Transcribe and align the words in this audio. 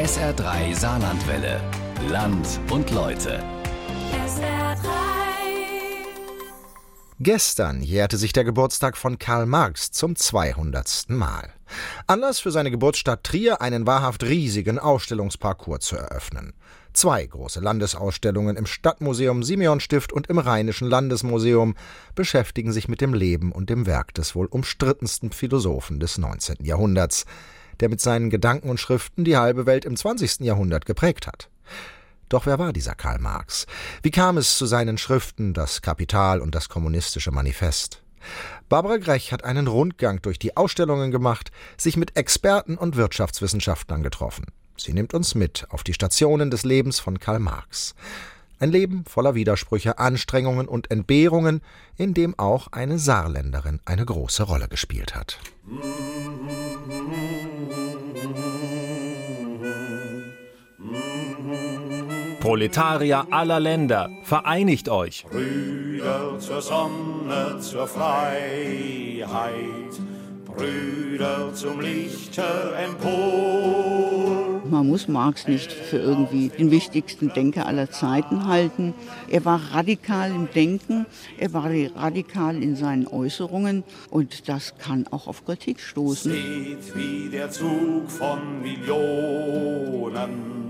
SR3 0.00 0.74
Saarlandwelle. 0.74 1.60
Land 2.08 2.58
und 2.70 2.90
Leute. 2.90 3.44
SR3. 4.26 4.78
Gestern 7.18 7.82
jährte 7.82 8.16
sich 8.16 8.32
der 8.32 8.44
Geburtstag 8.44 8.96
von 8.96 9.18
Karl 9.18 9.44
Marx 9.44 9.90
zum 9.90 10.16
200. 10.16 11.04
Mal. 11.08 11.52
Anlass 12.06 12.40
für 12.40 12.50
seine 12.50 12.70
Geburtsstadt 12.70 13.24
Trier, 13.24 13.60
einen 13.60 13.86
wahrhaft 13.86 14.24
riesigen 14.24 14.78
Ausstellungsparcours 14.78 15.84
zu 15.84 15.96
eröffnen. 15.96 16.54
Zwei 16.94 17.26
große 17.26 17.60
Landesausstellungen 17.60 18.56
im 18.56 18.64
Stadtmuseum 18.64 19.42
Simeonstift 19.42 20.14
und 20.14 20.28
im 20.28 20.38
Rheinischen 20.38 20.88
Landesmuseum 20.88 21.74
beschäftigen 22.14 22.72
sich 22.72 22.88
mit 22.88 23.02
dem 23.02 23.12
Leben 23.12 23.52
und 23.52 23.68
dem 23.68 23.84
Werk 23.84 24.14
des 24.14 24.34
wohl 24.34 24.46
umstrittensten 24.46 25.30
Philosophen 25.30 26.00
des 26.00 26.16
19. 26.16 26.64
Jahrhunderts, 26.64 27.26
der 27.80 27.88
mit 27.88 28.00
seinen 28.00 28.30
Gedanken 28.30 28.70
und 28.70 28.80
Schriften 28.80 29.24
die 29.24 29.36
halbe 29.36 29.66
Welt 29.66 29.84
im 29.84 29.96
20. 29.96 30.40
Jahrhundert 30.40 30.86
geprägt 30.86 31.26
hat. 31.26 31.50
Doch 32.28 32.46
wer 32.46 32.58
war 32.58 32.72
dieser 32.72 32.94
Karl 32.94 33.18
Marx? 33.18 33.66
Wie 34.02 34.12
kam 34.12 34.38
es 34.38 34.56
zu 34.56 34.66
seinen 34.66 34.98
Schriften 34.98 35.52
Das 35.52 35.82
Kapital 35.82 36.40
und 36.40 36.54
das 36.54 36.68
Kommunistische 36.68 37.32
Manifest? 37.32 38.02
Barbara 38.68 38.98
Grech 38.98 39.32
hat 39.32 39.44
einen 39.44 39.66
Rundgang 39.66 40.22
durch 40.22 40.38
die 40.38 40.56
Ausstellungen 40.56 41.10
gemacht, 41.10 41.50
sich 41.76 41.96
mit 41.96 42.16
Experten 42.16 42.76
und 42.76 42.96
Wirtschaftswissenschaftlern 42.96 44.02
getroffen. 44.02 44.46
Sie 44.76 44.92
nimmt 44.92 45.12
uns 45.12 45.34
mit 45.34 45.66
auf 45.70 45.82
die 45.82 45.94
Stationen 45.94 46.50
des 46.50 46.64
Lebens 46.64 47.00
von 47.00 47.18
Karl 47.18 47.40
Marx. 47.40 47.94
Ein 48.60 48.70
Leben 48.70 49.04
voller 49.06 49.34
Widersprüche, 49.34 49.98
Anstrengungen 49.98 50.68
und 50.68 50.90
Entbehrungen, 50.90 51.62
in 51.96 52.14
dem 52.14 52.38
auch 52.38 52.68
eine 52.72 52.98
Saarländerin 52.98 53.80
eine 53.86 54.04
große 54.04 54.42
Rolle 54.42 54.68
gespielt 54.68 55.14
hat. 55.14 55.38
Proletarier 62.40 63.26
aller 63.30 63.60
Länder, 63.60 64.10
vereinigt 64.22 64.88
euch. 64.88 65.26
Brüder 65.30 66.38
zur 66.38 66.62
Sonne, 66.62 67.58
zur 67.60 67.86
Freiheit, 67.86 69.28
Brüder 70.46 71.52
zum 71.52 71.82
Lichte 71.82 72.42
empor. 72.82 74.62
Man 74.70 74.86
muss 74.88 75.06
Marx 75.06 75.46
nicht 75.48 75.70
für 75.70 75.98
irgendwie 75.98 76.48
den 76.48 76.70
wichtigsten 76.70 77.30
Denker 77.34 77.66
aller 77.66 77.90
Zeiten 77.90 78.46
halten. 78.46 78.94
Er 79.28 79.44
war 79.44 79.60
radikal 79.72 80.30
im 80.30 80.48
Denken, 80.50 81.04
er 81.36 81.52
war 81.52 81.68
radikal 81.94 82.62
in 82.62 82.74
seinen 82.74 83.06
Äußerungen 83.06 83.84
und 84.08 84.48
das 84.48 84.78
kann 84.78 85.06
auch 85.10 85.26
auf 85.26 85.44
Kritik 85.44 85.80
stoßen. 85.80 86.32
Seht, 86.32 86.96
wie 86.96 87.28
der 87.28 87.50
Zug 87.50 88.10
von 88.10 88.62
Millionen 88.62 90.60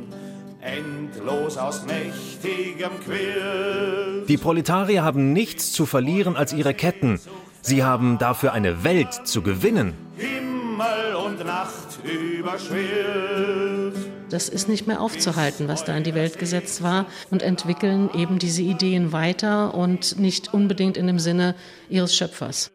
endlos 0.61 1.57
aus 1.57 1.85
mächtigem 1.87 2.91
Quill. 3.05 4.25
Die 4.29 4.37
Proletarier 4.37 5.03
haben 5.03 5.33
nichts 5.33 5.73
zu 5.73 5.87
verlieren 5.87 6.37
als 6.37 6.53
ihre 6.53 6.75
Ketten. 6.75 7.21
Sie 7.63 7.83
haben 7.83 8.19
dafür 8.19 8.53
eine 8.53 8.85
Welt 8.85 9.27
zu 9.27 9.43
gewinnen. 9.43 9.95
Himmel 10.17 11.15
und 11.27 11.45
Nacht 11.45 11.99
überschwillt. 12.05 13.97
Das 14.31 14.49
ist 14.49 14.69
nicht 14.69 14.87
mehr 14.87 15.01
aufzuhalten, 15.01 15.67
was 15.67 15.85
da 15.85 15.97
in 15.97 16.05
die 16.05 16.15
Welt 16.15 16.39
gesetzt 16.39 16.83
war 16.83 17.07
und 17.31 17.43
entwickeln 17.43 18.11
eben 18.15 18.39
diese 18.39 18.63
Ideen 18.63 19.13
weiter 19.13 19.75
und 19.75 20.19
nicht 20.19 20.55
unbedingt 20.55 20.97
in 20.97 21.07
dem 21.07 21.19
Sinne 21.19 21.57
ihres 21.89 22.15
Schöpfers. 22.15 22.71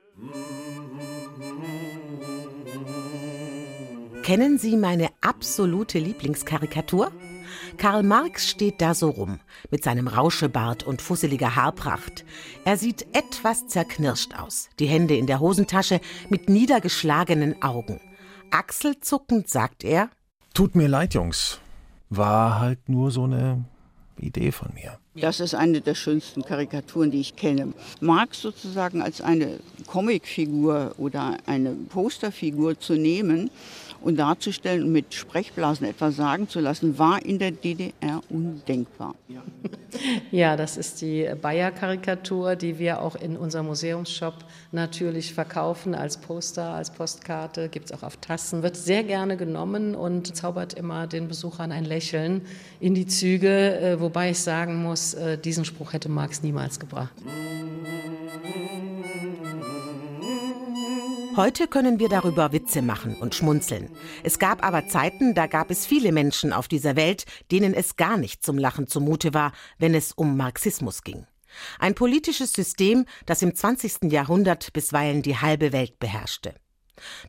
Kennen 4.23 4.57
Sie 4.57 4.75
meine 4.75 5.09
absolute 5.21 5.99
Lieblingskarikatur? 5.99 7.11
Karl 7.77 8.03
Marx 8.03 8.49
steht 8.49 8.81
da 8.81 8.93
so 8.93 9.09
rum, 9.09 9.39
mit 9.71 9.83
seinem 9.83 10.07
Rauschebart 10.07 10.83
und 10.83 11.01
fusseliger 11.01 11.55
Haarpracht. 11.55 12.25
Er 12.63 12.77
sieht 12.77 13.05
etwas 13.13 13.67
zerknirscht 13.67 14.33
aus, 14.35 14.69
die 14.79 14.87
Hände 14.87 15.15
in 15.15 15.27
der 15.27 15.39
Hosentasche, 15.39 15.99
mit 16.29 16.49
niedergeschlagenen 16.49 17.61
Augen. 17.61 17.99
Achselzuckend 18.51 19.49
sagt 19.49 19.83
er, 19.83 20.09
Tut 20.53 20.75
mir 20.75 20.87
leid, 20.87 21.13
Jungs. 21.13 21.59
War 22.09 22.59
halt 22.59 22.87
nur 22.87 23.11
so 23.11 23.23
eine 23.23 23.65
Idee 24.17 24.51
von 24.51 24.73
mir. 24.73 24.97
Das 25.15 25.39
ist 25.39 25.55
eine 25.55 25.81
der 25.81 25.95
schönsten 25.95 26.43
Karikaturen, 26.43 27.11
die 27.11 27.19
ich 27.19 27.35
kenne. 27.35 27.73
Marx 27.99 28.41
sozusagen 28.41 29.01
als 29.01 29.21
eine 29.21 29.59
Comicfigur 29.87 30.95
oder 30.97 31.37
eine 31.45 31.71
Posterfigur 31.71 32.79
zu 32.79 32.93
nehmen 32.93 33.49
und 34.05 34.17
darzustellen 34.17 34.83
und 34.83 34.91
mit 34.91 35.15
Sprechblasen 35.15 35.87
etwas 35.87 36.15
sagen 36.15 36.47
zu 36.47 36.59
lassen, 36.59 36.99
war 36.99 37.25
in 37.25 37.39
der 37.39 37.51
DDR 37.51 38.21
undenkbar. 38.29 39.15
Ja, 40.29 40.57
das 40.57 40.75
ist 40.75 41.01
die 41.01 41.29
Bayer-Karikatur, 41.41 42.57
die 42.57 42.79
wir 42.79 43.01
auch 43.01 43.15
in 43.15 43.37
unserem 43.37 43.67
Museumsshop 43.67 44.33
natürlich 44.73 45.33
verkaufen 45.33 45.95
als 45.95 46.17
Poster, 46.17 46.73
als 46.73 46.91
Postkarte, 46.91 47.69
gibt 47.69 47.85
es 47.85 47.91
auch 47.93 48.03
auf 48.03 48.17
Tassen, 48.17 48.61
wird 48.61 48.75
sehr 48.75 49.05
gerne 49.05 49.37
genommen 49.37 49.95
und 49.95 50.35
zaubert 50.35 50.73
immer 50.73 51.07
den 51.07 51.29
Besuchern 51.29 51.71
ein 51.71 51.85
Lächeln 51.85 52.41
in 52.81 52.93
die 52.93 53.07
Züge, 53.07 53.79
äh, 53.79 53.99
wobei 54.01 54.31
ich 54.31 54.39
sagen 54.39 54.83
muss, 54.83 55.13
äh, 55.13 55.37
diesen 55.37 55.63
Spruch 55.63 55.93
hätte 55.93 56.09
Marx 56.09 56.43
niemals 56.43 56.77
gebracht. 56.77 57.13
Heute 61.35 61.67
können 61.67 61.99
wir 61.99 62.07
darüber 62.07 62.53
Witze 62.53 62.81
machen 62.81 63.17
und 63.17 63.35
schmunzeln. 63.35 63.89
Es 64.23 64.39
gab 64.39 64.65
aber 64.65 64.87
Zeiten, 64.87 65.33
da 65.33 65.47
gab 65.47 65.69
es 65.69 65.85
viele 65.85 66.13
Menschen 66.13 66.53
auf 66.53 66.69
dieser 66.69 66.95
Welt, 66.95 67.25
denen 67.51 67.73
es 67.73 67.97
gar 67.97 68.15
nicht 68.15 68.45
zum 68.45 68.57
Lachen 68.57 68.87
zumute 68.87 69.33
war, 69.33 69.51
wenn 69.77 69.93
es 69.95 70.13
um 70.13 70.37
Marxismus 70.37 71.03
ging. 71.03 71.27
Ein 71.77 71.93
politisches 71.93 72.53
System, 72.53 73.05
das 73.25 73.41
im 73.41 73.53
20. 73.53 74.13
Jahrhundert 74.13 74.71
bisweilen 74.71 75.23
die 75.23 75.35
halbe 75.35 75.73
Welt 75.73 75.99
beherrschte. 75.99 76.53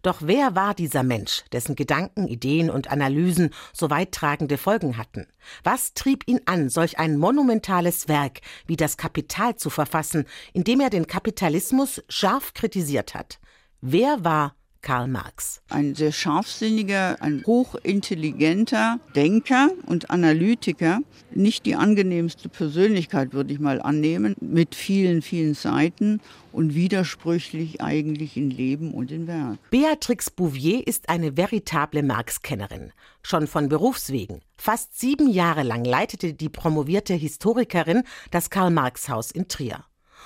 Doch 0.03 0.19
wer 0.21 0.55
war 0.55 0.75
dieser 0.75 1.03
Mensch, 1.03 1.43
dessen 1.51 1.75
Gedanken, 1.75 2.29
Ideen 2.29 2.71
und 2.71 2.89
Analysen 2.89 3.51
so 3.73 3.91
weittragende 3.91 4.57
Folgen 4.57 4.99
hatten? 4.99 5.27
Was 5.65 5.95
trieb 5.95 6.23
ihn 6.29 6.41
an, 6.47 6.69
solch 6.69 7.01
ein 7.01 7.19
monumentales 7.19 8.07
Werk 8.07 8.41
wie 8.69 8.77
das 8.77 8.99
Kapital 8.99 9.57
zu 9.57 9.69
verfassen, 9.69 10.27
in 10.53 10.63
dem 10.63 10.79
er 10.79 10.91
den 10.91 11.09
Kapitalismus 11.09 12.05
scharf 12.09 12.55
kritisiert 12.55 13.15
hat? 13.15 13.41
Wer 13.83 14.25
war 14.25 14.57
Karl 14.81 15.07
Marx? 15.07 15.61
Ein 15.69 15.95
sehr 15.95 16.13
scharfsinniger, 16.13 17.21
ein 17.21 17.43
hochintelligenter 17.45 19.01
Denker 19.15 19.71
und 19.85 20.11
Analytiker. 20.11 21.01
Nicht 21.35 21.67
die 21.67 21.75
angenehmste 21.75 22.49
Persönlichkeit, 22.49 23.33
würde 23.33 23.53
ich 23.53 23.59
mal 23.59 23.83
annehmen, 23.83 24.35
mit 24.41 24.75
vielen, 24.75 25.23
vielen 25.23 25.55
Seiten 25.55 26.21
und 26.53 26.75
widersprüchlich 26.75 27.83
eigentlich 27.83 28.37
in 28.37 28.51
Leben 28.51 28.95
und 28.95 29.11
in 29.11 29.27
Werk. 29.27 29.59
Beatrix 29.71 30.31
Bouvier 30.31 30.87
ist 30.87 31.09
eine 31.09 31.37
veritable 31.37 32.03
Marx-Kennerin. 32.03 32.93
Schon 33.23 33.47
von 33.47 33.69
Berufswegen. 33.69 34.41
Fast 34.57 34.99
sieben 34.99 35.29
Jahre 35.29 35.65
lang 35.65 35.85
leitete 35.85 36.33
die 36.33 36.49
promovierte 36.49 37.13
Historikerin 37.15 38.05
das 38.31 38.49
Karl-Marx-Haus 38.51 39.33
in 39.33 39.49
Trier. 39.49 39.85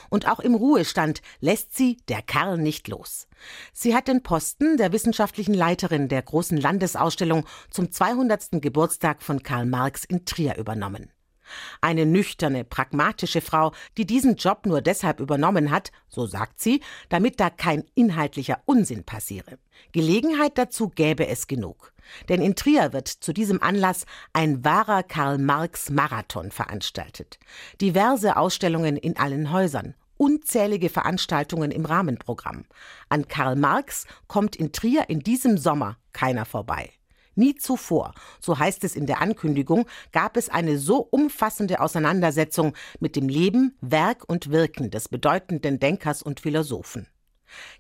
Und 0.09 0.29
auch 0.29 0.41
im 0.41 0.55
Ruhestand 0.55 1.23
lässt 1.41 1.77
sie 1.77 1.99
der 2.09 2.23
Kerl 2.23 2.59
nicht 2.59 2.89
los. 2.89 3.29
Sie 3.73 3.95
hat 3.95 4.09
den 4.09 4.23
Posten 4.23 4.77
der 4.77 4.93
wissenschaftlichen 4.93 5.55
Leiterin 5.55 6.09
der 6.09 6.23
großen 6.23 6.59
Landesausstellung 6.59 7.47
zum 7.71 7.91
200. 7.91 8.61
Geburtstag 8.63 9.23
von 9.23 9.43
Karl 9.43 9.67
Marx 9.67 10.05
in 10.05 10.25
Trier 10.25 10.57
übernommen. 10.57 11.11
Eine 11.81 12.07
nüchterne, 12.07 12.65
pragmatische 12.65 13.41
Frau, 13.41 13.73
die 13.97 14.07
diesen 14.07 14.37
Job 14.37 14.67
nur 14.67 14.81
deshalb 14.81 15.21
übernommen 15.21 15.71
hat, 15.71 15.93
so 16.09 16.27
sagt 16.27 16.61
sie, 16.61 16.81
damit 17.09 17.41
da 17.41 17.51
kein 17.51 17.85
inhaltlicher 17.95 18.61
Unsinn 18.65 19.05
passiere. 19.05 19.59
Gelegenheit 19.93 20.59
dazu 20.59 20.89
gäbe 20.89 21.27
es 21.27 21.47
genug. 21.47 21.93
Denn 22.29 22.43
in 22.43 22.57
Trier 22.57 22.93
wird 22.93 23.09
zu 23.09 23.33
diesem 23.33 23.63
Anlass 23.63 24.05
ein 24.33 24.65
wahrer 24.65 25.03
Karl 25.03 25.39
Marx 25.39 25.91
Marathon 25.91 26.51
veranstaltet. 26.51 27.39
Diverse 27.81 28.37
Ausstellungen 28.37 28.97
in 28.97 29.17
allen 29.17 29.53
Häusern, 29.53 29.95
unzählige 30.17 30.91
Veranstaltungen 30.91 31.71
im 31.71 31.87
Rahmenprogramm. 31.87 32.65
An 33.09 33.27
Karl 33.29 33.57
Marx 33.57 34.07
kommt 34.27 34.57
in 34.57 34.73
Trier 34.73 35.09
in 35.09 35.21
diesem 35.21 35.57
Sommer 35.57 35.97
keiner 36.13 36.45
vorbei. 36.45 36.93
Nie 37.41 37.55
zuvor, 37.55 38.13
so 38.39 38.59
heißt 38.59 38.85
es 38.85 38.95
in 38.95 39.07
der 39.07 39.23
Ankündigung, 39.23 39.87
gab 40.13 40.37
es 40.37 40.51
eine 40.51 40.77
so 40.77 40.99
umfassende 40.99 41.81
Auseinandersetzung 41.81 42.75
mit 42.99 43.17
dem 43.17 43.31
Leben, 43.31 43.79
Werk 43.81 44.29
und 44.29 44.51
Wirken 44.51 44.91
des 44.91 45.09
bedeutenden 45.09 45.81
Denkers 45.81 46.23
und 46.23 46.41
Philosophen. 46.41 47.07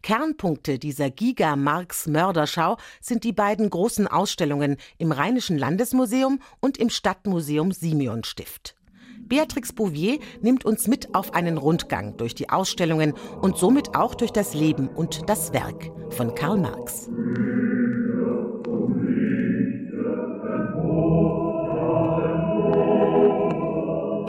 Kernpunkte 0.00 0.78
dieser 0.78 1.10
Giga-Marx-Mörderschau 1.10 2.78
sind 3.02 3.22
die 3.22 3.34
beiden 3.34 3.68
großen 3.68 4.08
Ausstellungen 4.08 4.78
im 4.96 5.12
Rheinischen 5.12 5.58
Landesmuseum 5.58 6.40
und 6.60 6.78
im 6.78 6.88
Stadtmuseum 6.88 7.70
Simeon 7.72 8.24
Stift. 8.24 8.76
Beatrix 9.18 9.74
Bouvier 9.74 10.20
nimmt 10.40 10.64
uns 10.64 10.88
mit 10.88 11.14
auf 11.14 11.34
einen 11.34 11.58
Rundgang 11.58 12.16
durch 12.16 12.34
die 12.34 12.48
Ausstellungen 12.48 13.12
und 13.42 13.58
somit 13.58 13.94
auch 13.94 14.14
durch 14.14 14.30
das 14.30 14.54
Leben 14.54 14.88
und 14.88 15.28
das 15.28 15.52
Werk 15.52 15.90
von 16.08 16.34
Karl 16.34 16.56
Marx. 16.56 17.10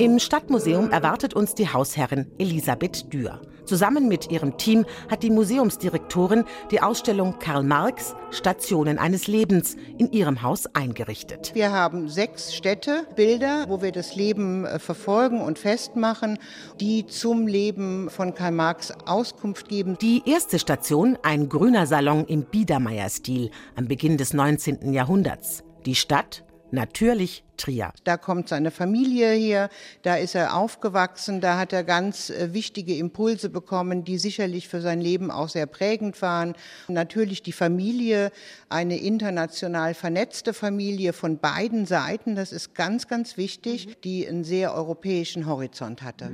Im 0.02 0.18
Stadtmuseum 0.18 0.90
erwartet 0.90 1.36
uns 1.36 1.54
die 1.54 1.72
Hausherrin 1.72 2.26
Elisabeth 2.40 3.14
Dürr. 3.14 3.40
Zusammen 3.66 4.08
mit 4.08 4.32
ihrem 4.32 4.58
Team 4.58 4.84
hat 5.12 5.22
die 5.22 5.30
Museumsdirektorin 5.30 6.44
die 6.72 6.82
Ausstellung 6.82 7.38
Karl 7.38 7.62
Marx 7.62 8.16
Stationen 8.32 8.98
eines 8.98 9.28
Lebens 9.28 9.76
in 10.00 10.12
ihrem 10.12 10.42
Haus 10.42 10.66
eingerichtet. 10.74 11.52
Wir 11.54 11.72
haben 11.72 12.10
sechs 12.10 12.56
Städte, 12.56 13.06
Bilder, 13.16 13.66
wo 13.68 13.84
wir 13.84 13.92
das 13.92 14.16
Leben 14.16 14.66
äh, 14.66 14.80
verfolgen 14.80 15.40
und 15.40 15.60
festmachen, 15.60 16.40
die 16.80 17.06
zum 17.06 17.46
Leben 17.46 18.10
von 18.10 18.34
Karl 18.34 18.54
Marx 18.54 18.92
Auskunft 19.06 19.70
geben. 19.70 20.00
Die 20.02 20.24
erste 20.26 20.58
Station, 20.58 21.16
ein 21.22 21.48
grüner 21.48 21.86
Salon 21.86 22.26
im 22.26 22.46
Biedermeier-Stil 22.46 23.52
am 23.76 23.88
Beginn 23.88 24.18
des 24.18 24.34
19. 24.34 24.94
Jahrhunderts. 24.94 25.64
Die 25.86 25.94
Stadt 25.94 26.44
Natürlich 26.72 27.44
Trier. 27.58 27.92
Da 28.06 28.18
kommt 28.18 28.50
seine 28.50 28.72
Familie 28.72 29.32
her, 29.32 29.70
da 30.02 30.16
ist 30.16 30.36
er 30.36 30.56
aufgewachsen, 30.56 31.42
da 31.42 31.60
hat 31.60 31.74
er 31.74 31.84
ganz 31.84 32.30
äh, 32.30 32.54
wichtige 32.54 32.96
Impulse 32.96 33.50
bekommen, 33.50 34.04
die 34.04 34.18
sicherlich 34.18 34.68
für 34.68 34.82
sein 34.82 35.00
Leben 35.00 35.30
auch 35.30 35.50
sehr 35.50 35.68
prägend 35.68 36.22
waren. 36.22 36.56
Natürlich 36.88 37.44
die 37.44 37.52
Familie, 37.52 38.32
eine 38.70 38.98
international 38.98 39.94
vernetzte 39.94 40.54
Familie 40.54 41.14
von 41.14 41.38
beiden 41.38 41.86
Seiten, 41.86 42.36
das 42.36 42.52
ist 42.52 42.74
ganz, 42.74 43.08
ganz 43.08 43.38
wichtig, 43.38 43.98
die 44.04 44.28
einen 44.28 44.44
sehr 44.44 44.74
europäischen 44.74 45.46
Horizont 45.46 46.02
hatte. 46.02 46.32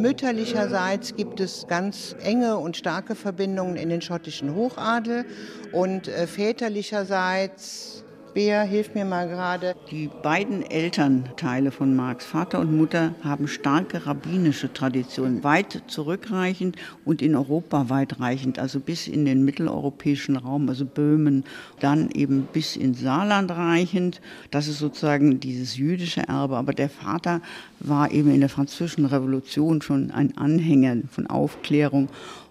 Mütterlicherseits 0.00 1.14
gibt 1.14 1.40
es 1.40 1.66
ganz 1.68 2.16
enge 2.22 2.56
und 2.56 2.76
starke 2.76 3.14
Verbindungen 3.14 3.76
in 3.76 3.90
den 3.90 4.00
schottischen 4.00 4.54
Hochadel. 4.54 5.26
Und 5.72 6.08
äh, 6.08 6.26
väterlicherseits 6.26 8.04
Bea, 8.34 8.62
hilf 8.62 8.94
mir 8.94 9.04
mal 9.04 9.28
gerade. 9.28 9.74
Die 9.90 10.08
beiden 10.22 10.62
Elternteile 10.62 11.70
von 11.70 11.96
Marx, 11.96 12.24
Vater 12.24 12.60
und 12.60 12.76
Mutter, 12.76 13.14
haben 13.22 13.48
starke 13.48 14.06
rabbinische 14.06 14.72
Traditionen, 14.72 15.42
weit 15.42 15.82
zurückreichend 15.88 16.76
und 17.04 17.22
in 17.22 17.34
Europa 17.34 17.88
weitreichend, 17.88 18.58
also 18.58 18.78
bis 18.78 19.08
in 19.08 19.24
den 19.24 19.44
mitteleuropäischen 19.44 20.36
Raum, 20.36 20.68
also 20.68 20.84
Böhmen, 20.84 21.44
dann 21.80 22.10
eben 22.10 22.48
bis 22.52 22.76
ins 22.76 23.00
Saarland 23.00 23.50
reichend. 23.50 24.20
Das 24.50 24.68
ist 24.68 24.78
sozusagen 24.78 25.40
dieses 25.40 25.76
jüdische 25.76 26.28
Erbe. 26.28 26.56
Aber 26.56 26.72
der 26.72 26.88
Vater 26.88 27.40
war 27.80 28.12
eben 28.12 28.32
in 28.32 28.40
der 28.40 28.48
französischen 28.48 29.06
Revolution 29.06 29.82
schon 29.82 30.10
ein 30.12 30.36
Anhänger 30.36 30.98
von 31.10 31.26
Aufklärung 31.26 32.08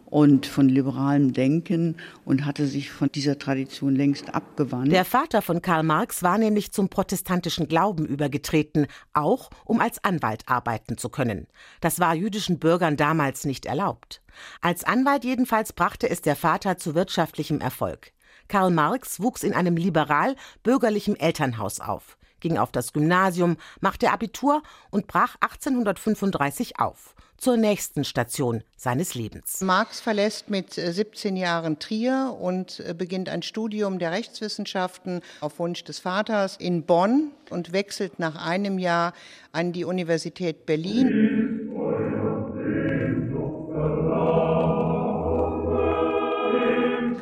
und 0.09 0.45
von 0.45 0.67
liberalem 0.67 1.33
Denken 1.33 1.97
und 2.25 2.45
hatte 2.45 2.67
sich 2.67 2.91
von 2.91 3.11
dieser 3.11 3.37
Tradition 3.37 3.95
längst 3.95 4.33
abgewandt. 4.33 4.91
Der 4.91 5.05
Vater 5.05 5.41
von 5.41 5.61
Karl 5.61 5.83
Marx 5.83 6.23
war 6.23 6.37
nämlich 6.37 6.71
zum 6.71 6.89
protestantischen 6.89 7.67
Glauben 7.67 8.05
übergetreten, 8.05 8.87
auch 9.13 9.49
um 9.65 9.79
als 9.79 10.03
Anwalt 10.03 10.43
arbeiten 10.47 10.97
zu 10.97 11.09
können. 11.09 11.47
Das 11.81 11.99
war 11.99 12.15
jüdischen 12.15 12.59
Bürgern 12.59 12.97
damals 12.97 13.45
nicht 13.45 13.65
erlaubt. 13.65 14.21
Als 14.61 14.83
Anwalt 14.83 15.23
jedenfalls 15.23 15.73
brachte 15.73 16.09
es 16.09 16.21
der 16.21 16.35
Vater 16.35 16.77
zu 16.77 16.95
wirtschaftlichem 16.95 17.61
Erfolg. 17.61 18.11
Karl 18.47 18.71
Marx 18.71 19.19
wuchs 19.19 19.43
in 19.43 19.53
einem 19.53 19.77
liberal-bürgerlichen 19.77 21.19
Elternhaus 21.19 21.79
auf, 21.79 22.17
ging 22.39 22.57
auf 22.57 22.71
das 22.71 22.93
Gymnasium, 22.93 23.57
machte 23.79 24.11
Abitur 24.11 24.63
und 24.89 25.05
brach 25.05 25.35
1835 25.41 26.79
auf 26.79 27.13
zur 27.39 27.57
nächsten 27.57 28.03
Station 28.03 28.63
seines 28.75 29.15
Lebens. 29.15 29.61
Marx 29.61 29.99
verlässt 29.99 30.49
mit 30.49 30.73
17 30.73 31.35
äh, 31.35 31.39
Jahren 31.39 31.79
Trier 31.79 32.35
und 32.39 32.79
äh, 32.81 32.93
beginnt 32.93 33.29
ein 33.29 33.41
Studium 33.41 33.99
der 33.99 34.11
Rechtswissenschaften 34.11 35.21
auf 35.41 35.59
Wunsch 35.59 35.83
des 35.83 35.99
Vaters 35.99 36.57
in 36.57 36.83
Bonn 36.83 37.31
und 37.49 37.73
wechselt 37.73 38.19
nach 38.19 38.35
einem 38.35 38.79
Jahr 38.79 39.13
an 39.51 39.73
die 39.73 39.85
Universität 39.85 40.65
Berlin. 40.65 41.68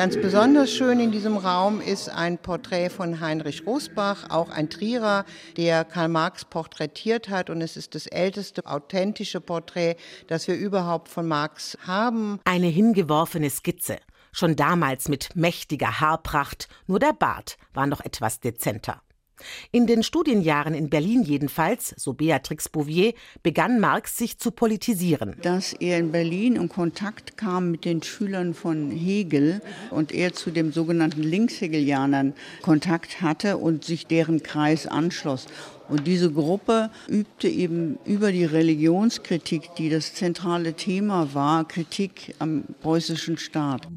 Ganz 0.08 0.22
besonders 0.22 0.72
schön 0.72 1.02
in 1.02 1.12
diesem 1.12 1.36
Raum 1.36 1.82
ist 1.82 2.08
ein 2.08 2.38
Porträt 2.38 2.88
von 2.88 3.20
Heinrich 3.20 3.68
Rosbach, 3.68 4.30
auch 4.30 4.50
ein 4.50 4.70
Trierer, 4.70 5.26
der 5.58 5.84
Karl 5.84 6.08
Marx 6.08 6.46
porträtiert 6.46 7.28
hat. 7.28 7.50
Und 7.50 7.60
es 7.60 7.76
ist 7.76 7.94
das 7.94 8.08
älteste 8.08 8.66
authentische 8.68 9.42
Porträt, 9.42 9.98
das 10.28 10.48
wir 10.48 10.56
überhaupt 10.56 11.10
von 11.10 11.28
Marx 11.28 11.78
haben. 11.86 12.40
Eine 12.46 12.68
hingeworfene 12.68 13.50
Skizze. 13.50 13.98
Schon 14.32 14.56
damals 14.56 15.10
mit 15.10 15.36
mächtiger 15.36 16.00
Haarpracht, 16.00 16.70
nur 16.86 17.00
der 17.00 17.12
Bart 17.12 17.58
war 17.74 17.86
noch 17.86 18.00
etwas 18.00 18.40
dezenter. 18.40 19.02
In 19.72 19.88
den 19.88 20.04
Studienjahren 20.04 20.74
in 20.74 20.90
Berlin 20.90 21.24
jedenfalls, 21.24 21.94
so 21.98 22.14
Beatrix 22.14 22.70
Bouvier, 22.70 23.14
begann 23.44 23.80
Marx 23.80 24.18
sich 24.18 24.38
zu 24.38 24.52
politisieren. 24.52 25.36
Dass 25.42 25.74
er 25.74 26.00
in 26.00 26.12
Berlin 26.12 26.56
in 26.56 26.70
Kontakt 26.70 27.38
kam 27.38 27.72
mit 27.72 27.86
den 27.86 28.02
Schülern 28.04 28.54
von 28.54 28.92
Hegel 28.92 29.62
und 29.92 30.12
er 30.12 30.34
zu 30.34 30.52
den 30.52 30.72
sogenannten 30.72 31.24
Linkshegelianern 31.24 32.34
Kontakt 32.62 33.22
hatte 33.22 33.58
und 33.58 33.84
sich 33.84 34.08
deren 34.08 34.44
Kreis 34.44 34.88
anschloss. 34.88 35.48
Und 35.90 36.06
diese 36.06 36.32
Gruppe 36.32 36.90
übte 37.08 37.48
eben 37.48 37.98
über 38.06 38.32
die 38.32 38.46
Religionskritik, 38.46 39.76
die 39.78 39.90
das 39.90 40.14
zentrale 40.14 40.74
Thema 40.74 41.34
war, 41.34 41.66
Kritik 41.66 42.36
am 42.40 42.66
preußischen 42.82 43.38
Staat. 43.38 43.88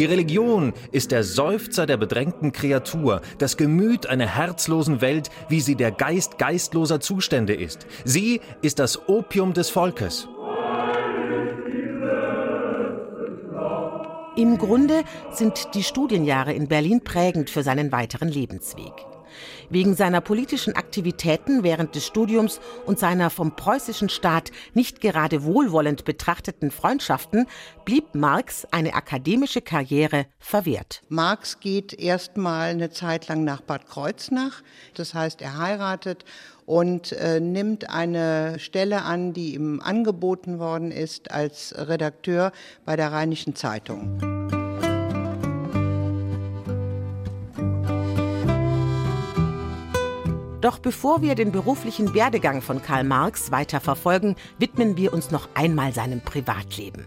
Die 0.00 0.06
Religion 0.06 0.72
ist 0.92 1.10
der 1.10 1.22
Seufzer 1.22 1.84
der 1.84 1.98
bedrängten 1.98 2.52
Kreatur, 2.52 3.20
das 3.36 3.58
Gemüt 3.58 4.06
einer 4.06 4.24
herzlosen 4.24 5.02
Welt, 5.02 5.28
wie 5.50 5.60
sie 5.60 5.74
der 5.74 5.90
Geist 5.90 6.38
geistloser 6.38 7.00
Zustände 7.00 7.52
ist. 7.52 7.86
Sie 8.06 8.40
ist 8.62 8.78
das 8.78 9.10
Opium 9.10 9.52
des 9.52 9.68
Volkes. 9.68 10.26
Im 14.36 14.56
Grunde 14.56 15.04
sind 15.32 15.74
die 15.74 15.82
Studienjahre 15.82 16.54
in 16.54 16.66
Berlin 16.66 17.04
prägend 17.04 17.50
für 17.50 17.62
seinen 17.62 17.92
weiteren 17.92 18.28
Lebensweg. 18.28 18.94
Wegen 19.68 19.94
seiner 19.94 20.20
politischen 20.20 20.76
Aktivitäten 20.76 21.62
während 21.62 21.94
des 21.94 22.06
Studiums 22.06 22.60
und 22.86 22.98
seiner 22.98 23.30
vom 23.30 23.56
preußischen 23.56 24.08
Staat 24.08 24.50
nicht 24.74 25.00
gerade 25.00 25.44
wohlwollend 25.44 26.04
betrachteten 26.04 26.70
Freundschaften 26.70 27.46
blieb 27.84 28.14
Marx 28.14 28.66
eine 28.70 28.94
akademische 28.94 29.60
Karriere 29.60 30.26
verwehrt. 30.38 31.02
Marx 31.08 31.60
geht 31.60 31.92
erstmal 31.92 32.70
eine 32.70 32.90
Zeit 32.90 33.28
lang 33.28 33.44
nach 33.44 33.60
Bad 33.60 33.86
Kreuznach, 33.86 34.62
das 34.94 35.14
heißt, 35.14 35.42
er 35.42 35.58
heiratet 35.58 36.24
und 36.66 37.12
äh, 37.12 37.40
nimmt 37.40 37.90
eine 37.90 38.58
Stelle 38.60 39.02
an, 39.02 39.32
die 39.32 39.54
ihm 39.54 39.80
angeboten 39.80 40.58
worden 40.58 40.92
ist 40.92 41.30
als 41.30 41.74
Redakteur 41.76 42.52
bei 42.84 42.96
der 42.96 43.10
Rheinischen 43.10 43.56
Zeitung. 43.56 44.59
Doch 50.60 50.78
bevor 50.78 51.22
wir 51.22 51.34
den 51.34 51.52
beruflichen 51.52 52.12
Werdegang 52.12 52.60
von 52.60 52.82
Karl 52.82 53.04
Marx 53.04 53.50
weiter 53.50 53.80
verfolgen, 53.80 54.36
widmen 54.58 54.96
wir 54.96 55.12
uns 55.14 55.30
noch 55.30 55.48
einmal 55.54 55.94
seinem 55.94 56.20
Privatleben. 56.20 57.06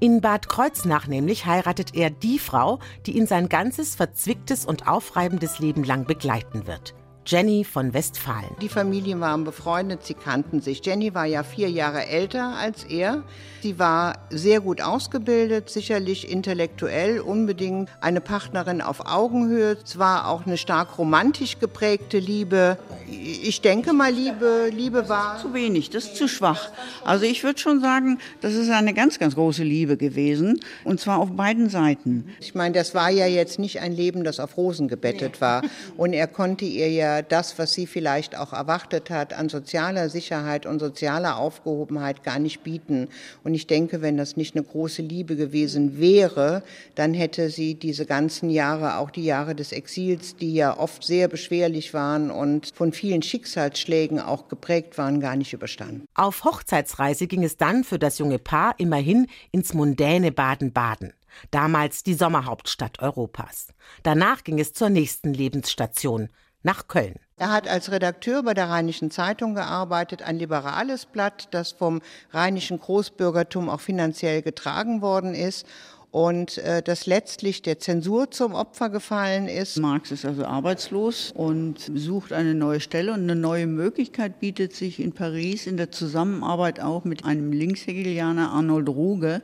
In 0.00 0.20
Bad 0.20 0.48
Kreuznach 0.48 1.06
nämlich 1.06 1.46
heiratet 1.46 1.94
er 1.94 2.10
die 2.10 2.38
Frau, 2.38 2.78
die 3.06 3.16
ihn 3.16 3.26
sein 3.26 3.48
ganzes 3.48 3.94
verzwicktes 3.94 4.66
und 4.66 4.88
aufreibendes 4.88 5.60
Leben 5.60 5.84
lang 5.84 6.04
begleiten 6.04 6.66
wird. 6.66 6.94
Jenny 7.26 7.64
von 7.64 7.92
Westfalen. 7.92 8.50
Die 8.60 8.68
Familien 8.68 9.20
waren 9.20 9.44
befreundet, 9.44 10.04
sie 10.04 10.14
kannten 10.14 10.60
sich. 10.60 10.84
Jenny 10.84 11.14
war 11.14 11.26
ja 11.26 11.42
vier 11.42 11.70
Jahre 11.70 12.06
älter 12.06 12.56
als 12.56 12.84
er. 12.84 13.22
Sie 13.62 13.78
war 13.78 14.18
sehr 14.30 14.60
gut 14.60 14.80
ausgebildet, 14.80 15.68
sicherlich 15.68 16.30
intellektuell, 16.30 17.20
unbedingt 17.20 17.90
eine 18.00 18.22
Partnerin 18.22 18.80
auf 18.80 19.06
Augenhöhe. 19.06 19.76
Es 19.84 19.98
war 19.98 20.28
auch 20.28 20.46
eine 20.46 20.56
stark 20.56 20.96
romantisch 20.98 21.58
geprägte 21.58 22.18
Liebe. 22.18 22.78
Ich 23.06 23.60
denke 23.60 23.92
mal, 23.92 24.10
Liebe, 24.10 24.70
Liebe 24.72 25.08
war. 25.10 25.38
Zu 25.38 25.52
wenig, 25.52 25.90
das 25.90 26.04
ist 26.04 26.16
zu 26.16 26.26
schwach. 26.26 26.70
Also 27.04 27.26
ich 27.26 27.44
würde 27.44 27.58
schon 27.58 27.80
sagen, 27.80 28.18
das 28.40 28.54
ist 28.54 28.70
eine 28.70 28.94
ganz, 28.94 29.18
ganz 29.18 29.34
große 29.34 29.62
Liebe 29.62 29.98
gewesen. 29.98 30.60
Und 30.84 31.00
zwar 31.00 31.18
auf 31.18 31.30
beiden 31.32 31.68
Seiten. 31.68 32.30
Ich 32.40 32.54
meine, 32.54 32.74
das 32.74 32.94
war 32.94 33.10
ja 33.10 33.26
jetzt 33.26 33.58
nicht 33.58 33.80
ein 33.80 33.92
Leben, 33.92 34.24
das 34.24 34.40
auf 34.40 34.56
Rosen 34.56 34.88
gebettet 34.88 35.42
war. 35.42 35.62
Und 35.98 36.14
er 36.14 36.26
konnte 36.26 36.64
ihr 36.64 36.90
ja 36.90 37.09
das, 37.28 37.58
was 37.58 37.72
sie 37.72 37.86
vielleicht 37.86 38.36
auch 38.36 38.52
erwartet 38.52 39.10
hat, 39.10 39.32
an 39.32 39.48
sozialer 39.48 40.08
Sicherheit 40.08 40.66
und 40.66 40.78
sozialer 40.78 41.36
Aufgehobenheit 41.36 42.22
gar 42.22 42.38
nicht 42.38 42.62
bieten. 42.62 43.08
Und 43.44 43.54
ich 43.54 43.66
denke, 43.66 44.02
wenn 44.02 44.16
das 44.16 44.36
nicht 44.36 44.56
eine 44.56 44.64
große 44.64 45.02
Liebe 45.02 45.36
gewesen 45.36 45.98
wäre, 45.98 46.62
dann 46.94 47.14
hätte 47.14 47.50
sie 47.50 47.74
diese 47.74 48.06
ganzen 48.06 48.50
Jahre, 48.50 48.96
auch 48.96 49.10
die 49.10 49.24
Jahre 49.24 49.54
des 49.54 49.72
Exils, 49.72 50.36
die 50.36 50.54
ja 50.54 50.78
oft 50.78 51.04
sehr 51.04 51.28
beschwerlich 51.28 51.94
waren 51.94 52.30
und 52.30 52.72
von 52.74 52.92
vielen 52.92 53.22
Schicksalsschlägen 53.22 54.20
auch 54.20 54.48
geprägt 54.48 54.98
waren, 54.98 55.20
gar 55.20 55.36
nicht 55.36 55.52
überstanden. 55.52 56.06
Auf 56.14 56.44
Hochzeitsreise 56.44 57.26
ging 57.26 57.44
es 57.44 57.56
dann 57.56 57.84
für 57.84 57.98
das 57.98 58.18
junge 58.18 58.38
Paar 58.38 58.74
immerhin 58.78 59.26
ins 59.52 59.74
mundäne 59.74 60.32
Baden-Baden 60.32 61.12
damals 61.50 62.02
die 62.02 62.14
Sommerhauptstadt 62.14 63.00
Europas. 63.00 63.68
Danach 64.02 64.44
ging 64.44 64.58
es 64.58 64.72
zur 64.72 64.90
nächsten 64.90 65.32
Lebensstation, 65.32 66.28
nach 66.62 66.88
Köln. 66.88 67.16
Er 67.36 67.50
hat 67.50 67.68
als 67.68 67.90
Redakteur 67.90 68.42
bei 68.42 68.52
der 68.52 68.68
Rheinischen 68.68 69.10
Zeitung 69.10 69.54
gearbeitet, 69.54 70.22
ein 70.22 70.38
liberales 70.38 71.06
Blatt, 71.06 71.48
das 71.52 71.72
vom 71.72 72.02
rheinischen 72.32 72.78
Großbürgertum 72.78 73.70
auch 73.70 73.80
finanziell 73.80 74.42
getragen 74.42 75.00
worden 75.00 75.34
ist 75.34 75.66
und 76.10 76.58
äh, 76.58 76.82
das 76.82 77.06
letztlich 77.06 77.62
der 77.62 77.78
Zensur 77.78 78.30
zum 78.30 78.54
Opfer 78.54 78.90
gefallen 78.90 79.48
ist. 79.48 79.78
Marx 79.78 80.10
ist 80.10 80.24
also 80.24 80.44
arbeitslos 80.44 81.32
und 81.34 81.78
sucht 81.94 82.32
eine 82.32 82.54
neue 82.54 82.80
Stelle 82.80 83.12
und 83.12 83.22
eine 83.22 83.36
neue 83.36 83.66
Möglichkeit 83.66 84.40
bietet 84.40 84.74
sich 84.74 85.00
in 85.00 85.12
Paris 85.12 85.66
in 85.66 85.76
der 85.76 85.92
Zusammenarbeit 85.92 86.80
auch 86.80 87.04
mit 87.04 87.24
einem 87.24 87.52
Linkshegelianer 87.52 88.50
Arnold 88.50 88.88
Ruge 88.88 89.42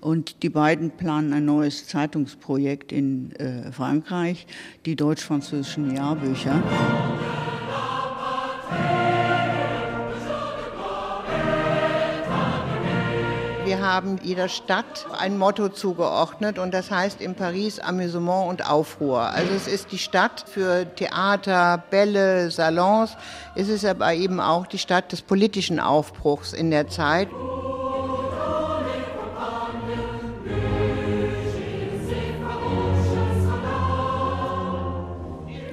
und 0.00 0.42
die 0.42 0.48
beiden 0.48 0.90
planen 0.90 1.32
ein 1.32 1.44
neues 1.44 1.86
Zeitungsprojekt 1.86 2.92
in 2.92 3.32
äh, 3.36 3.72
Frankreich, 3.72 4.46
die 4.86 4.96
deutsch-französischen 4.96 5.94
Jahrbücher. 5.94 6.62
Wir 13.68 13.80
haben 13.86 14.18
jeder 14.22 14.48
Stadt 14.48 15.06
ein 15.18 15.36
Motto 15.36 15.68
zugeordnet 15.68 16.58
und 16.58 16.72
das 16.72 16.90
heißt 16.90 17.20
in 17.20 17.34
Paris 17.34 17.78
Amüsement 17.78 18.48
und 18.48 18.66
Aufruhr. 18.66 19.20
Also 19.20 19.52
es 19.52 19.68
ist 19.68 19.92
die 19.92 19.98
Stadt 19.98 20.46
für 20.48 20.86
Theater, 20.94 21.84
Bälle, 21.90 22.50
Salons. 22.50 23.14
Es 23.56 23.68
ist 23.68 23.84
aber 23.84 24.14
eben 24.14 24.40
auch 24.40 24.66
die 24.66 24.78
Stadt 24.78 25.12
des 25.12 25.20
politischen 25.20 25.80
Aufbruchs 25.80 26.54
in 26.54 26.70
der 26.70 26.88
Zeit. 26.88 27.28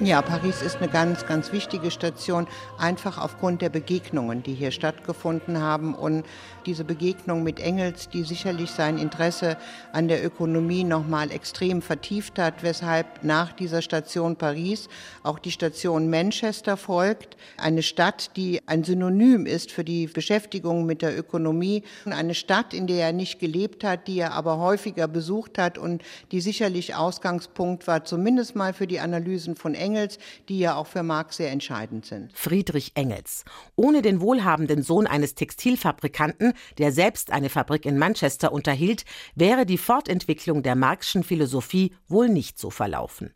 Ja, 0.06 0.22
Paris 0.22 0.62
ist 0.62 0.76
eine 0.76 0.86
ganz, 0.86 1.26
ganz 1.26 1.50
wichtige 1.50 1.90
Station, 1.90 2.46
einfach 2.78 3.18
aufgrund 3.18 3.60
der 3.60 3.70
Begegnungen, 3.70 4.44
die 4.44 4.54
hier 4.54 4.70
stattgefunden 4.70 5.60
haben. 5.60 5.96
Und 5.96 6.24
diese 6.64 6.84
Begegnung 6.84 7.42
mit 7.42 7.58
Engels, 7.58 8.08
die 8.08 8.22
sicherlich 8.22 8.70
sein 8.70 8.98
Interesse 8.98 9.56
an 9.92 10.06
der 10.06 10.24
Ökonomie 10.24 10.84
nochmal 10.84 11.32
extrem 11.32 11.82
vertieft 11.82 12.38
hat, 12.38 12.62
weshalb 12.62 13.24
nach 13.24 13.52
dieser 13.52 13.82
Station 13.82 14.36
Paris 14.36 14.88
auch 15.24 15.40
die 15.40 15.50
Station 15.50 16.08
Manchester 16.08 16.76
folgt, 16.76 17.36
eine 17.56 17.82
Stadt, 17.82 18.30
die 18.36 18.60
ein 18.66 18.84
Synonym 18.84 19.44
ist 19.44 19.72
für 19.72 19.82
die 19.82 20.06
Beschäftigung 20.06 20.86
mit 20.86 21.02
der 21.02 21.18
Ökonomie, 21.18 21.82
eine 22.04 22.34
Stadt, 22.34 22.74
in 22.74 22.86
der 22.86 23.06
er 23.06 23.12
nicht 23.12 23.40
gelebt 23.40 23.82
hat, 23.82 24.06
die 24.06 24.20
er 24.20 24.34
aber 24.34 24.58
häufiger 24.58 25.08
besucht 25.08 25.58
hat 25.58 25.78
und 25.78 26.04
die 26.30 26.40
sicherlich 26.40 26.94
Ausgangspunkt 26.94 27.88
war, 27.88 28.04
zumindest 28.04 28.54
mal 28.54 28.72
für 28.72 28.86
die 28.86 29.00
Analysen 29.00 29.56
von 29.56 29.74
Engels 29.74 29.95
Engels, 29.96 30.18
die 30.48 30.58
ja 30.58 30.76
auch 30.76 30.86
für 30.86 31.02
Marx 31.02 31.38
sehr 31.38 31.50
entscheidend 31.50 32.04
sind. 32.04 32.36
Friedrich 32.36 32.92
Engels. 32.94 33.44
Ohne 33.76 34.02
den 34.02 34.20
wohlhabenden 34.20 34.82
Sohn 34.82 35.06
eines 35.06 35.34
Textilfabrikanten, 35.34 36.52
der 36.76 36.92
selbst 36.92 37.32
eine 37.32 37.48
Fabrik 37.48 37.86
in 37.86 37.98
Manchester 37.98 38.52
unterhielt, 38.52 39.04
wäre 39.34 39.64
die 39.64 39.78
Fortentwicklung 39.78 40.62
der 40.62 40.76
Marxischen 40.76 41.24
Philosophie 41.24 41.94
wohl 42.08 42.28
nicht 42.28 42.58
so 42.58 42.68
verlaufen. 42.70 43.32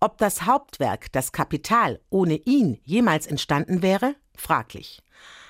Ob 0.00 0.18
das 0.18 0.42
Hauptwerk, 0.42 1.10
das 1.12 1.32
Kapital, 1.32 2.00
ohne 2.10 2.34
ihn 2.34 2.78
jemals 2.84 3.26
entstanden 3.26 3.80
wäre? 3.80 4.14
Fraglich. 4.36 5.02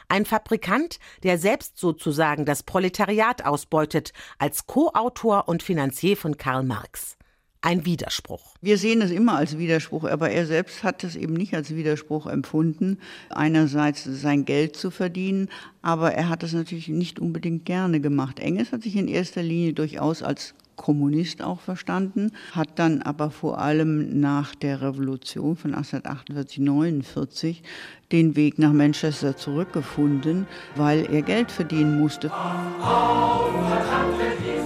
Ein 0.09 0.27
Fabrikant, 0.27 0.99
der 1.23 1.39
selbst 1.39 1.79
sozusagen 1.79 2.45
das 2.45 2.63
Proletariat 2.63 3.45
ausbeutet, 3.45 4.13
als 4.39 4.67
Co-Autor 4.67 5.49
und 5.49 5.63
Finanzier 5.63 6.17
von 6.17 6.37
Karl 6.37 6.63
Marx 6.63 7.17
ein 7.63 7.87
Widerspruch. 7.87 8.55
Wir 8.61 8.77
sehen 8.77 9.01
es 9.03 9.11
immer 9.13 9.37
als 9.37 9.57
Widerspruch, 9.57 10.05
aber 10.05 10.31
er 10.31 10.47
selbst 10.47 10.83
hat 10.83 11.05
es 11.05 11.15
eben 11.17 11.35
nicht 11.35 11.55
als 11.55 11.75
Widerspruch 11.75 12.27
empfunden, 12.27 12.99
einerseits 13.31 14.05
sein 14.05 14.45
Geld 14.45 14.77
zu 14.77 14.91
verdienen, 14.91 15.49
aber 15.81 16.13
er 16.13 16.29
hat 16.29 16.43
es 16.43 16.53
natürlich 16.53 16.89
nicht 16.89 17.21
unbedingt 17.21 17.65
gerne 17.65 18.01
gemacht. 18.01 18.41
Engels 18.41 18.73
hat 18.73 18.83
sich 18.83 18.97
in 18.97 19.09
erster 19.09 19.43
Linie 19.43 19.73
durchaus 19.73 20.23
als 20.23 20.55
Kommunist 20.75 21.43
auch 21.43 21.61
verstanden, 21.61 22.33
hat 22.53 22.79
dann 22.79 23.03
aber 23.03 23.31
vor 23.31 23.59
allem 23.59 24.19
nach 24.19 24.55
der 24.55 24.81
Revolution 24.81 25.55
von 25.55 25.75
1848, 25.75 26.59
49 26.59 27.63
den 28.11 28.35
Weg 28.35 28.59
nach 28.59 28.73
Manchester 28.73 29.37
zurückgefunden, 29.37 30.47
weil 30.75 31.07
er 31.13 31.23
Geld 31.23 31.53
verdienen 31.53 32.01
musste. 32.01 32.33
Auf, 32.33 32.85
auf, 32.85 34.62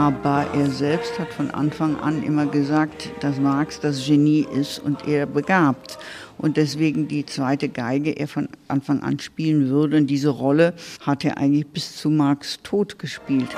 aber 0.00 0.46
er 0.54 0.70
selbst 0.70 1.18
hat 1.18 1.30
von 1.30 1.50
Anfang 1.50 2.00
an 2.00 2.22
immer 2.22 2.46
gesagt, 2.46 3.10
dass 3.20 3.38
Marx 3.38 3.80
das 3.80 4.06
Genie 4.06 4.46
ist 4.50 4.78
und 4.78 5.06
er 5.06 5.26
begabt. 5.26 5.98
Und 6.38 6.56
deswegen 6.56 7.06
die 7.06 7.26
zweite 7.26 7.68
Geige 7.68 8.12
er 8.12 8.26
von 8.26 8.48
Anfang 8.68 9.02
an 9.02 9.18
spielen 9.18 9.68
würde. 9.68 9.98
Und 9.98 10.06
diese 10.06 10.30
Rolle 10.30 10.72
hat 11.02 11.22
er 11.26 11.36
eigentlich 11.36 11.66
bis 11.66 11.98
zu 11.98 12.08
Marx 12.08 12.60
Tod 12.62 12.98
gespielt. 12.98 13.50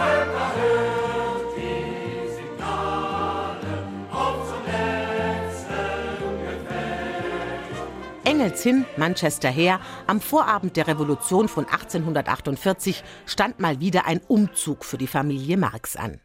Engels 8.24 8.62
hin, 8.64 8.84
Manchester 8.96 9.48
her, 9.48 9.78
am 10.08 10.20
Vorabend 10.20 10.76
der 10.76 10.88
Revolution 10.88 11.46
von 11.46 11.66
1848 11.66 13.04
stand 13.26 13.60
mal 13.60 13.78
wieder 13.78 14.06
ein 14.06 14.20
Umzug 14.26 14.84
für 14.84 14.98
die 14.98 15.06
Familie 15.06 15.56
Marx 15.56 15.94
an. 15.94 16.18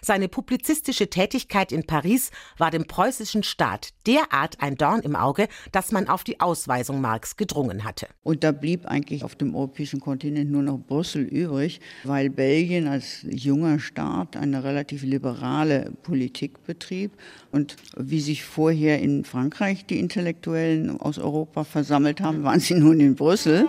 Seine 0.00 0.28
publizistische 0.28 1.08
Tätigkeit 1.08 1.72
in 1.72 1.84
Paris 1.84 2.30
war 2.58 2.70
dem 2.70 2.86
preußischen 2.86 3.42
Staat 3.42 3.90
derart 4.06 4.60
ein 4.60 4.76
Dorn 4.76 5.00
im 5.00 5.16
Auge, 5.16 5.48
dass 5.72 5.92
man 5.92 6.08
auf 6.08 6.24
die 6.24 6.40
Ausweisung 6.40 7.00
Marx 7.00 7.36
gedrungen 7.36 7.84
hatte. 7.84 8.06
Und 8.22 8.44
da 8.44 8.52
blieb 8.52 8.86
eigentlich 8.86 9.24
auf 9.24 9.34
dem 9.34 9.54
europäischen 9.54 10.00
Kontinent 10.00 10.50
nur 10.50 10.62
noch 10.62 10.78
Brüssel 10.78 11.22
übrig, 11.22 11.80
weil 12.04 12.30
Belgien 12.30 12.88
als 12.88 13.24
junger 13.28 13.78
Staat 13.78 14.36
eine 14.36 14.64
relativ 14.64 15.02
liberale 15.02 15.92
Politik 16.02 16.64
betrieb. 16.64 17.12
Und 17.50 17.76
wie 17.96 18.20
sich 18.20 18.44
vorher 18.44 19.00
in 19.00 19.24
Frankreich 19.24 19.86
die 19.86 19.98
Intellektuellen 19.98 21.00
aus 21.00 21.18
Europa 21.18 21.64
versammelt 21.64 22.20
haben, 22.20 22.44
waren 22.44 22.60
sie 22.60 22.74
nun 22.74 23.00
in 23.00 23.14
Brüssel. 23.14 23.68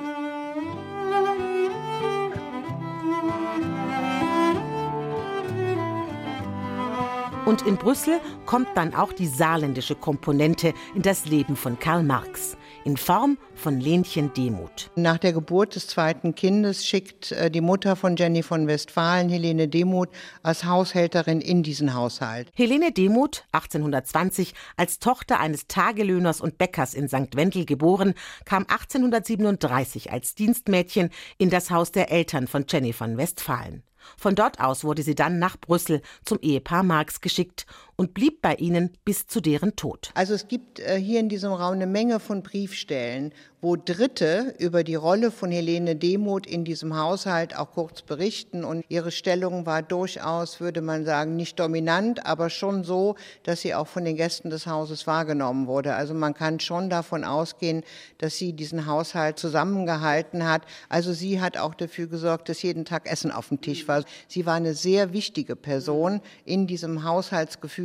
Und 7.45 7.61
in 7.61 7.77
Brüssel 7.77 8.19
kommt 8.47 8.69
dann 8.73 8.95
auch 8.95 9.13
die 9.13 9.27
saarländische 9.27 9.93
Komponente 9.93 10.73
in 10.95 11.03
das 11.03 11.25
Leben 11.25 11.55
von 11.55 11.77
Karl 11.77 12.01
Marx 12.01 12.57
in 12.85 12.97
Form 12.97 13.37
von 13.53 13.79
Lenchen 13.79 14.33
Demuth. 14.33 14.89
Nach 14.95 15.19
der 15.19 15.31
Geburt 15.31 15.75
des 15.75 15.85
zweiten 15.85 16.33
Kindes 16.33 16.85
schickt 16.85 17.31
äh, 17.31 17.51
die 17.51 17.61
Mutter 17.61 17.95
von 17.95 18.15
Jenny 18.15 18.41
von 18.41 18.65
Westfalen, 18.65 19.29
Helene 19.29 19.67
Demuth, 19.67 20.09
als 20.41 20.65
Haushälterin 20.65 21.39
in 21.39 21.61
diesen 21.61 21.93
Haushalt. 21.93 22.51
Helene 22.55 22.91
Demuth, 22.91 23.43
1820 23.51 24.55
als 24.75 24.97
Tochter 24.97 25.39
eines 25.39 25.67
Tagelöhners 25.67 26.41
und 26.41 26.57
Bäckers 26.57 26.95
in 26.95 27.07
St. 27.07 27.35
Wendel 27.35 27.65
geboren, 27.65 28.15
kam 28.45 28.63
1837 28.67 30.11
als 30.11 30.33
Dienstmädchen 30.33 31.11
in 31.37 31.51
das 31.51 31.69
Haus 31.69 31.91
der 31.91 32.11
Eltern 32.11 32.47
von 32.47 32.65
Jenny 32.67 32.93
von 32.93 33.17
Westfalen. 33.17 33.83
Von 34.17 34.35
dort 34.35 34.59
aus 34.59 34.83
wurde 34.83 35.03
sie 35.03 35.15
dann 35.15 35.39
nach 35.39 35.57
Brüssel 35.57 36.01
zum 36.23 36.39
Ehepaar 36.39 36.83
Marx 36.83 37.21
geschickt 37.21 37.65
und 37.97 38.13
blieb 38.13 38.41
bei 38.41 38.55
ihnen 38.55 38.91
bis 39.05 39.27
zu 39.27 39.41
deren 39.41 39.75
Tod. 39.75 40.11
Also 40.13 40.33
es 40.33 40.47
gibt 40.47 40.79
äh, 40.79 40.97
hier 40.97 41.19
in 41.19 41.29
diesem 41.29 41.51
Raum 41.51 41.73
eine 41.73 41.87
Menge 41.87 42.19
von 42.19 42.43
Briefstellen, 42.43 43.33
wo 43.65 43.75
Dritte 43.75 44.53
über 44.59 44.83
die 44.83 44.93
Rolle 44.93 45.31
von 45.31 45.49
Helene 45.49 45.95
Demuth 45.95 46.45
in 46.45 46.65
diesem 46.65 46.95
Haushalt 46.95 47.57
auch 47.57 47.71
kurz 47.71 48.03
berichten. 48.03 48.63
Und 48.63 48.85
ihre 48.89 49.09
Stellung 49.09 49.65
war 49.65 49.81
durchaus, 49.81 50.59
würde 50.59 50.81
man 50.81 51.03
sagen, 51.03 51.35
nicht 51.35 51.59
dominant, 51.59 52.27
aber 52.27 52.51
schon 52.51 52.83
so, 52.83 53.15
dass 53.41 53.61
sie 53.61 53.73
auch 53.73 53.87
von 53.87 54.05
den 54.05 54.17
Gästen 54.17 54.51
des 54.51 54.67
Hauses 54.67 55.07
wahrgenommen 55.07 55.65
wurde. 55.65 55.95
Also 55.95 56.13
man 56.13 56.35
kann 56.35 56.59
schon 56.59 56.91
davon 56.91 57.23
ausgehen, 57.23 57.83
dass 58.19 58.37
sie 58.37 58.53
diesen 58.53 58.85
Haushalt 58.85 59.39
zusammengehalten 59.39 60.47
hat. 60.47 60.61
Also 60.87 61.11
sie 61.13 61.41
hat 61.41 61.57
auch 61.57 61.73
dafür 61.73 62.05
gesorgt, 62.05 62.49
dass 62.49 62.61
jeden 62.61 62.85
Tag 62.85 63.09
Essen 63.11 63.31
auf 63.31 63.47
dem 63.47 63.61
Tisch 63.61 63.87
war. 63.87 64.03
Sie 64.27 64.45
war 64.45 64.53
eine 64.53 64.75
sehr 64.75 65.11
wichtige 65.11 65.55
Person 65.55 66.21
in 66.45 66.67
diesem 66.67 67.03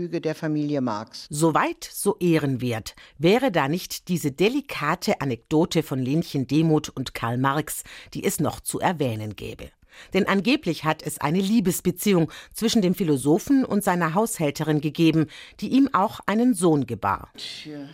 Haushaltsgefüge 0.01 0.21
der 0.21 0.35
Familie 0.35 0.81
Marx. 0.81 1.27
Soweit 1.31 1.85
so 1.85 2.17
ehrenwert. 2.19 2.95
Wäre 3.19 3.51
da 3.51 3.69
nicht 3.69 4.09
diese 4.09 4.33
delikate 4.33 5.21
Anekdote 5.21 5.21
Anekdote 5.21 5.83
von 5.83 5.99
Lenchen 6.01 6.47
Demuth 6.47 6.89
und 6.89 7.15
Karl 7.15 7.39
Marx, 7.39 7.83
die 8.15 8.25
es 8.25 8.41
noch 8.41 8.61
zu 8.61 8.81
erwähnen 8.81 9.37
gäbe. 9.37 9.71
Denn 10.15 10.27
angeblich 10.27 10.85
hat 10.85 11.03
es 11.03 11.21
eine 11.21 11.41
Liebesbeziehung 11.41 12.31
zwischen 12.53 12.83
dem 12.83 12.95
Philosophen 12.95 13.65
und 13.65 13.85
seiner 13.85 14.15
Haushälterin 14.15 14.81
gegeben, 14.81 15.27
die 15.61 15.69
ihm 15.69 15.89
auch 15.93 16.21
einen 16.27 16.55
Sohn 16.55 16.87
gebar. 16.87 17.31
Tja, 17.37 17.89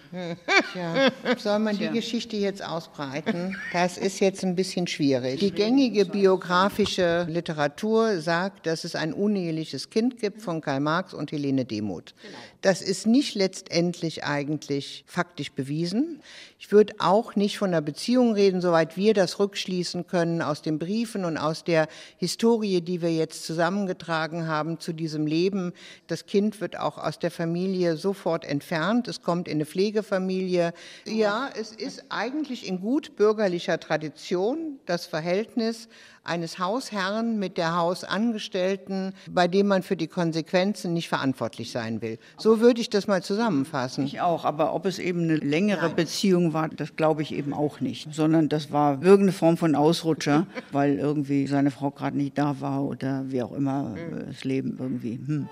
Tja. 0.72 1.10
soll 1.38 1.58
man 1.58 1.78
die 1.78 1.88
Geschichte 1.88 2.36
jetzt 2.36 2.64
ausbreiten? 2.64 3.56
Das 3.72 3.98
ist 3.98 4.20
jetzt 4.20 4.44
ein 4.44 4.56
bisschen 4.56 4.86
schwierig. 4.86 5.40
Die 5.40 5.50
gängige 5.50 6.06
biografische 6.06 7.26
Literatur 7.28 8.20
sagt, 8.20 8.66
dass 8.66 8.84
es 8.84 8.94
ein 8.94 9.12
uneheliches 9.12 9.90
Kind 9.90 10.18
gibt 10.18 10.42
von 10.42 10.60
Karl 10.60 10.80
Marx 10.80 11.14
und 11.14 11.32
Helene 11.32 11.64
Demuth. 11.64 12.14
Das 12.62 12.82
ist 12.82 13.06
nicht 13.06 13.34
letztendlich 13.34 14.24
eigentlich 14.24 15.04
faktisch 15.06 15.52
bewiesen. 15.52 16.20
Ich 16.58 16.72
würde 16.72 16.94
auch 16.98 17.36
nicht 17.36 17.58
von 17.58 17.68
einer 17.68 17.80
Beziehung 17.80 18.32
reden, 18.32 18.60
soweit 18.60 18.96
wir 18.96 19.14
das 19.14 19.38
rückschließen 19.38 20.06
können 20.06 20.42
aus 20.42 20.62
den 20.62 20.78
Briefen 20.78 21.24
und 21.24 21.36
aus 21.36 21.64
der 21.64 21.86
Historie, 22.18 22.80
die 22.80 23.02
wir 23.02 23.12
jetzt 23.12 23.44
zusammengetragen 23.44 24.46
haben 24.46 24.80
zu 24.80 24.92
diesem 24.92 25.26
Leben. 25.26 25.72
Das 26.06 26.26
Kind 26.26 26.60
wird 26.60 26.78
auch 26.78 26.98
aus 26.98 27.18
der 27.18 27.30
Familie 27.30 27.96
sofort 27.96 28.44
entfernt. 28.44 29.08
Es 29.08 29.22
kommt 29.22 29.48
in 29.48 29.54
eine 29.54 29.66
Pflegefamilie. 29.66 30.72
Ja, 31.06 31.50
es 31.58 31.72
ist 31.72 32.04
eigentlich 32.08 32.66
in 32.66 32.80
gut 32.80 33.16
bürgerlicher 33.16 33.80
Tradition 33.80 34.78
das 34.86 35.06
Verhältnis 35.06 35.88
eines 36.26 36.58
Hausherrn 36.58 37.38
mit 37.38 37.56
der 37.56 37.76
Hausangestellten, 37.76 39.12
bei 39.30 39.48
dem 39.48 39.66
man 39.68 39.82
für 39.82 39.96
die 39.96 40.08
Konsequenzen 40.08 40.92
nicht 40.92 41.08
verantwortlich 41.08 41.70
sein 41.70 42.02
will. 42.02 42.18
So 42.38 42.60
würde 42.60 42.80
ich 42.80 42.90
das 42.90 43.06
mal 43.06 43.22
zusammenfassen. 43.22 44.04
Ich 44.04 44.20
auch, 44.20 44.44
aber 44.44 44.74
ob 44.74 44.86
es 44.86 44.98
eben 44.98 45.22
eine 45.22 45.36
längere 45.36 45.86
Nein. 45.86 45.96
Beziehung 45.96 46.52
war, 46.52 46.68
das 46.68 46.96
glaube 46.96 47.22
ich 47.22 47.32
eben 47.32 47.52
auch 47.52 47.80
nicht, 47.80 48.12
sondern 48.12 48.48
das 48.48 48.72
war 48.72 49.02
irgendeine 49.02 49.32
Form 49.32 49.56
von 49.56 49.74
Ausrutscher, 49.74 50.46
weil 50.72 50.98
irgendwie 50.98 51.46
seine 51.46 51.70
Frau 51.70 51.90
gerade 51.90 52.16
nicht 52.16 52.38
da 52.38 52.60
war 52.60 52.82
oder 52.82 53.24
wie 53.28 53.42
auch 53.42 53.52
immer 53.52 53.94
hm. 53.94 54.26
das 54.26 54.44
Leben 54.44 54.76
irgendwie. 54.78 55.20
Hm. 55.26 55.48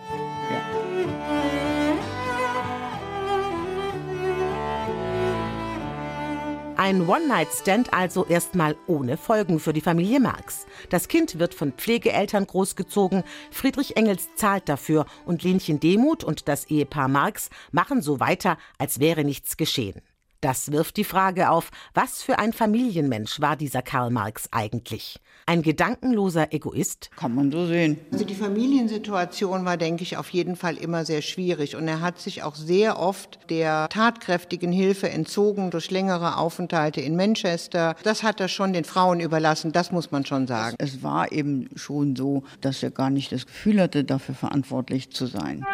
Ja. 0.50 2.13
Ein 6.84 7.08
One-Night-Stand 7.08 7.94
also 7.94 8.26
erstmal 8.26 8.76
ohne 8.86 9.16
Folgen 9.16 9.58
für 9.58 9.72
die 9.72 9.80
Familie 9.80 10.20
Marx. 10.20 10.66
Das 10.90 11.08
Kind 11.08 11.38
wird 11.38 11.54
von 11.54 11.72
Pflegeeltern 11.72 12.46
großgezogen, 12.46 13.24
Friedrich 13.50 13.96
Engels 13.96 14.28
zahlt 14.34 14.68
dafür 14.68 15.06
und 15.24 15.42
Lenchen 15.42 15.80
Demuth 15.80 16.24
und 16.24 16.46
das 16.46 16.66
Ehepaar 16.66 17.08
Marx 17.08 17.48
machen 17.72 18.02
so 18.02 18.20
weiter, 18.20 18.58
als 18.76 19.00
wäre 19.00 19.24
nichts 19.24 19.56
geschehen. 19.56 20.02
Das 20.44 20.70
wirft 20.70 20.98
die 20.98 21.04
Frage 21.04 21.48
auf, 21.48 21.70
was 21.94 22.22
für 22.22 22.38
ein 22.38 22.52
Familienmensch 22.52 23.40
war 23.40 23.56
dieser 23.56 23.80
Karl 23.80 24.10
Marx 24.10 24.46
eigentlich? 24.52 25.18
Ein 25.46 25.62
gedankenloser 25.62 26.52
Egoist? 26.52 27.10
Kann 27.16 27.34
man 27.34 27.50
so 27.50 27.64
sehen. 27.64 27.98
Also 28.12 28.26
die 28.26 28.34
Familiensituation 28.34 29.64
war, 29.64 29.78
denke 29.78 30.02
ich, 30.02 30.18
auf 30.18 30.28
jeden 30.28 30.56
Fall 30.56 30.76
immer 30.76 31.06
sehr 31.06 31.22
schwierig. 31.22 31.76
Und 31.76 31.88
er 31.88 32.02
hat 32.02 32.20
sich 32.20 32.42
auch 32.42 32.56
sehr 32.56 32.98
oft 32.98 33.38
der 33.48 33.88
tatkräftigen 33.88 34.70
Hilfe 34.70 35.08
entzogen 35.08 35.70
durch 35.70 35.90
längere 35.90 36.36
Aufenthalte 36.36 37.00
in 37.00 37.16
Manchester. 37.16 37.96
Das 38.02 38.22
hat 38.22 38.38
er 38.38 38.48
schon 38.48 38.74
den 38.74 38.84
Frauen 38.84 39.20
überlassen, 39.20 39.72
das 39.72 39.92
muss 39.92 40.10
man 40.10 40.26
schon 40.26 40.46
sagen. 40.46 40.76
Es 40.78 41.02
war 41.02 41.32
eben 41.32 41.70
schon 41.74 42.16
so, 42.16 42.42
dass 42.60 42.82
er 42.82 42.90
gar 42.90 43.08
nicht 43.08 43.32
das 43.32 43.46
Gefühl 43.46 43.80
hatte, 43.80 44.04
dafür 44.04 44.34
verantwortlich 44.34 45.10
zu 45.10 45.24
sein. 45.24 45.64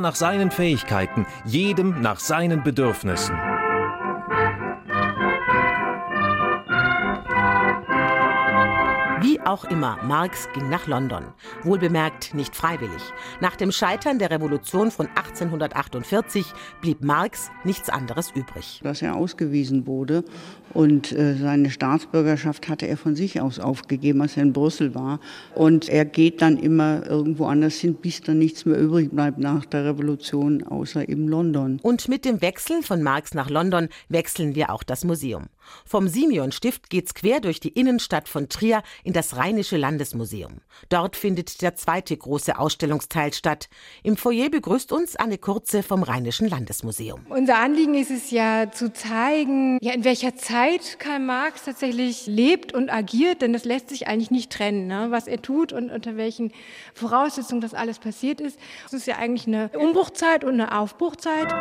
Jeder 0.00 0.08
nach 0.08 0.16
seinen 0.16 0.50
Fähigkeiten, 0.50 1.26
jedem 1.44 2.00
nach 2.00 2.20
seinen 2.20 2.62
Bedürfnissen. 2.62 3.49
Auch 9.50 9.64
immer, 9.64 9.98
Marx 10.04 10.48
ging 10.54 10.68
nach 10.68 10.86
London. 10.86 11.24
Wohlbemerkt 11.64 12.34
nicht 12.34 12.54
freiwillig. 12.54 13.02
Nach 13.40 13.56
dem 13.56 13.72
Scheitern 13.72 14.20
der 14.20 14.30
Revolution 14.30 14.92
von 14.92 15.08
1848 15.08 16.46
blieb 16.80 17.02
Marx 17.02 17.50
nichts 17.64 17.88
anderes 17.88 18.30
übrig. 18.30 18.80
Dass 18.84 19.02
er 19.02 19.16
ausgewiesen 19.16 19.88
wurde 19.88 20.22
und 20.72 21.10
äh, 21.10 21.34
seine 21.34 21.70
Staatsbürgerschaft 21.70 22.68
hatte 22.68 22.86
er 22.86 22.96
von 22.96 23.16
sich 23.16 23.40
aus 23.40 23.58
aufgegeben, 23.58 24.22
als 24.22 24.36
er 24.36 24.44
in 24.44 24.52
Brüssel 24.52 24.94
war. 24.94 25.18
Und 25.56 25.88
er 25.88 26.04
geht 26.04 26.42
dann 26.42 26.56
immer 26.56 27.04
irgendwo 27.06 27.46
anders 27.46 27.74
hin, 27.74 27.94
bis 27.94 28.20
dann 28.20 28.38
nichts 28.38 28.64
mehr 28.64 28.78
übrig 28.78 29.10
bleibt 29.10 29.38
nach 29.38 29.64
der 29.64 29.84
Revolution, 29.84 30.62
außer 30.62 31.08
eben 31.08 31.26
London. 31.26 31.80
Und 31.82 32.08
mit 32.08 32.24
dem 32.24 32.40
Wechsel 32.40 32.82
von 32.82 33.02
Marx 33.02 33.34
nach 33.34 33.50
London 33.50 33.88
wechseln 34.08 34.54
wir 34.54 34.70
auch 34.70 34.84
das 34.84 35.04
Museum. 35.04 35.46
Vom 35.84 36.08
Simeon-Stift 36.08 36.90
geht's 36.90 37.14
quer 37.14 37.40
durch 37.40 37.60
die 37.60 37.70
Innenstadt 37.70 38.28
von 38.28 38.48
Trier 38.48 38.82
in 39.04 39.12
das 39.12 39.36
Rheinische 39.36 39.76
Landesmuseum. 39.76 40.60
Dort 40.88 41.16
findet 41.16 41.62
der 41.62 41.74
zweite 41.74 42.16
große 42.16 42.58
Ausstellungsteil 42.58 43.32
statt. 43.32 43.68
Im 44.02 44.16
Foyer 44.16 44.50
begrüßt 44.50 44.92
uns 44.92 45.16
Anne 45.16 45.38
Kurze 45.38 45.82
vom 45.82 46.02
Rheinischen 46.02 46.48
Landesmuseum. 46.48 47.26
Unser 47.28 47.58
Anliegen 47.58 47.94
ist 47.94 48.10
es 48.10 48.30
ja 48.30 48.70
zu 48.70 48.92
zeigen, 48.92 49.78
ja, 49.80 49.92
in 49.92 50.04
welcher 50.04 50.36
Zeit 50.36 50.98
Karl 50.98 51.20
Marx 51.20 51.64
tatsächlich 51.64 52.26
lebt 52.26 52.72
und 52.72 52.90
agiert, 52.90 53.42
denn 53.42 53.52
das 53.52 53.64
lässt 53.64 53.88
sich 53.88 54.06
eigentlich 54.06 54.30
nicht 54.30 54.50
trennen, 54.52 54.86
ne? 54.86 55.08
was 55.10 55.26
er 55.26 55.42
tut 55.42 55.72
und 55.72 55.90
unter 55.90 56.16
welchen 56.16 56.52
Voraussetzungen 56.94 57.60
das 57.60 57.74
alles 57.74 57.98
passiert 57.98 58.40
ist. 58.40 58.58
Es 58.86 58.92
ist 58.92 59.06
ja 59.06 59.16
eigentlich 59.16 59.46
eine 59.46 59.70
Umbruchzeit 59.78 60.44
und 60.44 60.54
eine 60.54 60.78
Aufbruchzeit. 60.78 61.52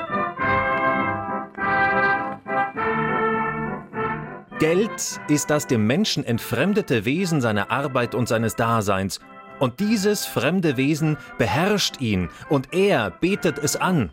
Geld 4.59 5.21
ist 5.29 5.49
das 5.49 5.67
dem 5.67 5.87
Menschen 5.87 6.25
entfremdete 6.25 7.05
Wesen 7.05 7.39
seiner 7.39 7.71
Arbeit 7.71 8.13
und 8.13 8.27
seines 8.27 8.57
Daseins. 8.57 9.21
Und 9.57 9.79
dieses 9.79 10.25
fremde 10.25 10.75
Wesen 10.75 11.15
beherrscht 11.37 12.01
ihn 12.01 12.27
und 12.49 12.73
er 12.73 13.09
betet 13.09 13.57
es 13.57 13.77
an. 13.77 14.11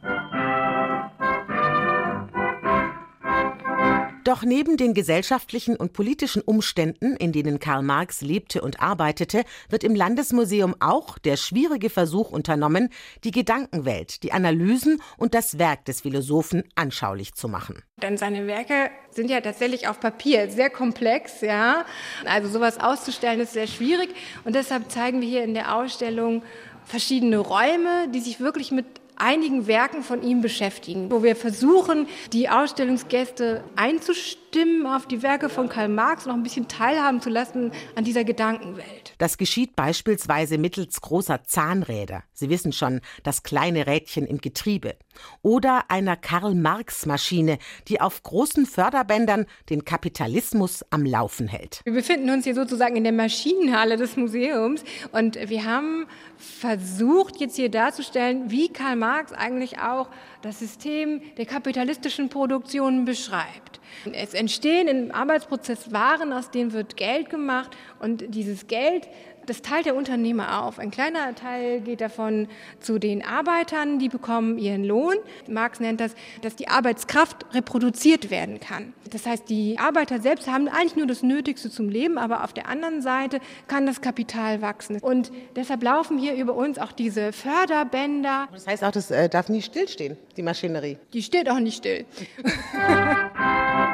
Doch 4.26 4.42
neben 4.42 4.76
den 4.76 4.92
gesellschaftlichen 4.92 5.76
und 5.76 5.92
politischen 5.92 6.42
Umständen, 6.42 7.14
in 7.14 7.30
denen 7.30 7.60
Karl 7.60 7.82
Marx 7.82 8.22
lebte 8.22 8.60
und 8.60 8.80
arbeitete, 8.80 9.44
wird 9.68 9.84
im 9.84 9.94
Landesmuseum 9.94 10.74
auch 10.80 11.16
der 11.18 11.36
schwierige 11.36 11.90
Versuch 11.90 12.32
unternommen, 12.32 12.88
die 13.22 13.30
Gedankenwelt, 13.30 14.24
die 14.24 14.32
Analysen 14.32 15.00
und 15.16 15.32
das 15.34 15.60
Werk 15.60 15.84
des 15.84 16.00
Philosophen 16.00 16.64
anschaulich 16.74 17.34
zu 17.34 17.46
machen. 17.46 17.84
Denn 18.02 18.16
seine 18.18 18.48
Werke 18.48 18.90
sind 19.10 19.30
ja 19.30 19.40
tatsächlich 19.40 19.86
auf 19.86 20.00
Papier 20.00 20.50
sehr 20.50 20.70
komplex, 20.70 21.40
ja. 21.42 21.84
Also 22.24 22.48
sowas 22.48 22.80
auszustellen 22.80 23.38
ist 23.38 23.52
sehr 23.52 23.68
schwierig 23.68 24.08
und 24.42 24.56
deshalb 24.56 24.90
zeigen 24.90 25.20
wir 25.20 25.28
hier 25.28 25.44
in 25.44 25.54
der 25.54 25.76
Ausstellung 25.76 26.42
verschiedene 26.84 27.38
Räume, 27.38 28.08
die 28.12 28.20
sich 28.20 28.40
wirklich 28.40 28.72
mit 28.72 28.86
einigen 29.16 29.66
Werken 29.66 30.02
von 30.02 30.22
ihm 30.22 30.40
beschäftigen, 30.40 31.10
wo 31.10 31.22
wir 31.22 31.36
versuchen, 31.36 32.06
die 32.32 32.48
Ausstellungsgäste 32.48 33.64
einzustimmen 33.74 34.86
auf 34.86 35.06
die 35.06 35.22
Werke 35.22 35.48
von 35.48 35.68
Karl 35.68 35.88
Marx 35.88 36.24
und 36.24 36.30
noch 36.30 36.36
ein 36.36 36.42
bisschen 36.42 36.68
teilhaben 36.68 37.20
zu 37.20 37.30
lassen 37.30 37.72
an 37.94 38.04
dieser 38.04 38.24
Gedankenwelt. 38.24 39.14
Das 39.18 39.38
geschieht 39.38 39.76
beispielsweise 39.76 40.58
mittels 40.58 41.00
großer 41.00 41.44
Zahnräder. 41.44 42.22
Sie 42.32 42.50
wissen 42.50 42.72
schon, 42.72 43.00
das 43.22 43.42
kleine 43.42 43.86
Rädchen 43.86 44.26
im 44.26 44.38
Getriebe. 44.38 44.96
Oder 45.42 45.84
einer 45.88 46.16
Karl-Marx-Maschine, 46.16 47.58
die 47.88 48.00
auf 48.00 48.22
großen 48.22 48.66
Förderbändern 48.66 49.46
den 49.70 49.84
Kapitalismus 49.84 50.84
am 50.90 51.04
Laufen 51.04 51.48
hält. 51.48 51.80
Wir 51.84 51.92
befinden 51.92 52.30
uns 52.30 52.44
hier 52.44 52.54
sozusagen 52.54 52.96
in 52.96 53.04
der 53.04 53.12
Maschinenhalle 53.12 53.96
des 53.96 54.16
Museums 54.16 54.84
und 55.12 55.38
wir 55.48 55.64
haben 55.64 56.06
versucht, 56.36 57.40
jetzt 57.40 57.56
hier 57.56 57.70
darzustellen, 57.70 58.50
wie 58.50 58.68
Karl 58.68 58.96
Marx 58.96 59.32
eigentlich 59.32 59.78
auch 59.78 60.08
das 60.42 60.58
System 60.58 61.20
der 61.36 61.46
kapitalistischen 61.46 62.28
Produktion 62.28 63.04
beschreibt. 63.04 63.80
Es 64.12 64.34
entstehen 64.34 64.88
im 64.88 65.12
Arbeitsprozess 65.12 65.92
Waren, 65.92 66.32
aus 66.32 66.50
denen 66.50 66.72
wird 66.72 66.96
Geld 66.96 67.30
gemacht 67.30 67.76
und 68.00 68.34
dieses 68.34 68.66
Geld 68.66 69.08
das 69.46 69.62
teilt 69.62 69.86
der 69.86 69.94
Unternehmer 69.94 70.64
auf. 70.64 70.78
Ein 70.78 70.90
kleiner 70.90 71.34
Teil 71.34 71.80
geht 71.80 72.00
davon 72.00 72.48
zu 72.80 72.98
den 72.98 73.24
Arbeitern, 73.24 73.98
die 73.98 74.08
bekommen 74.08 74.58
ihren 74.58 74.84
Lohn. 74.84 75.14
Marx 75.48 75.80
nennt 75.80 76.00
das, 76.00 76.14
dass 76.42 76.56
die 76.56 76.68
Arbeitskraft 76.68 77.46
reproduziert 77.54 78.30
werden 78.30 78.60
kann. 78.60 78.92
Das 79.10 79.24
heißt, 79.24 79.48
die 79.48 79.78
Arbeiter 79.78 80.20
selbst 80.20 80.48
haben 80.48 80.68
eigentlich 80.68 80.96
nur 80.96 81.06
das 81.06 81.22
Nötigste 81.22 81.70
zum 81.70 81.88
Leben, 81.88 82.18
aber 82.18 82.44
auf 82.44 82.52
der 82.52 82.68
anderen 82.68 83.02
Seite 83.02 83.40
kann 83.68 83.86
das 83.86 84.00
Kapital 84.00 84.62
wachsen. 84.62 84.98
Und 85.00 85.30
deshalb 85.54 85.82
laufen 85.82 86.18
hier 86.18 86.34
über 86.34 86.54
uns 86.54 86.78
auch 86.78 86.92
diese 86.92 87.32
Förderbänder. 87.32 88.48
Das 88.52 88.66
heißt 88.66 88.84
auch, 88.84 88.90
das 88.90 89.10
äh, 89.10 89.28
darf 89.28 89.48
nie 89.48 89.62
stillstehen, 89.62 90.16
die 90.36 90.42
Maschinerie. 90.42 90.98
Die 91.12 91.22
steht 91.22 91.48
auch 91.48 91.60
nicht 91.60 91.76
still. 91.78 92.04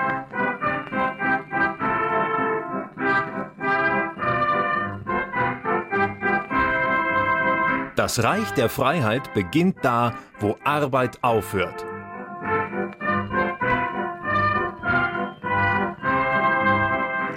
Das 7.96 8.22
Reich 8.22 8.50
der 8.52 8.70
Freiheit 8.70 9.34
beginnt 9.34 9.76
da, 9.82 10.14
wo 10.40 10.56
Arbeit 10.64 11.18
aufhört. 11.22 11.84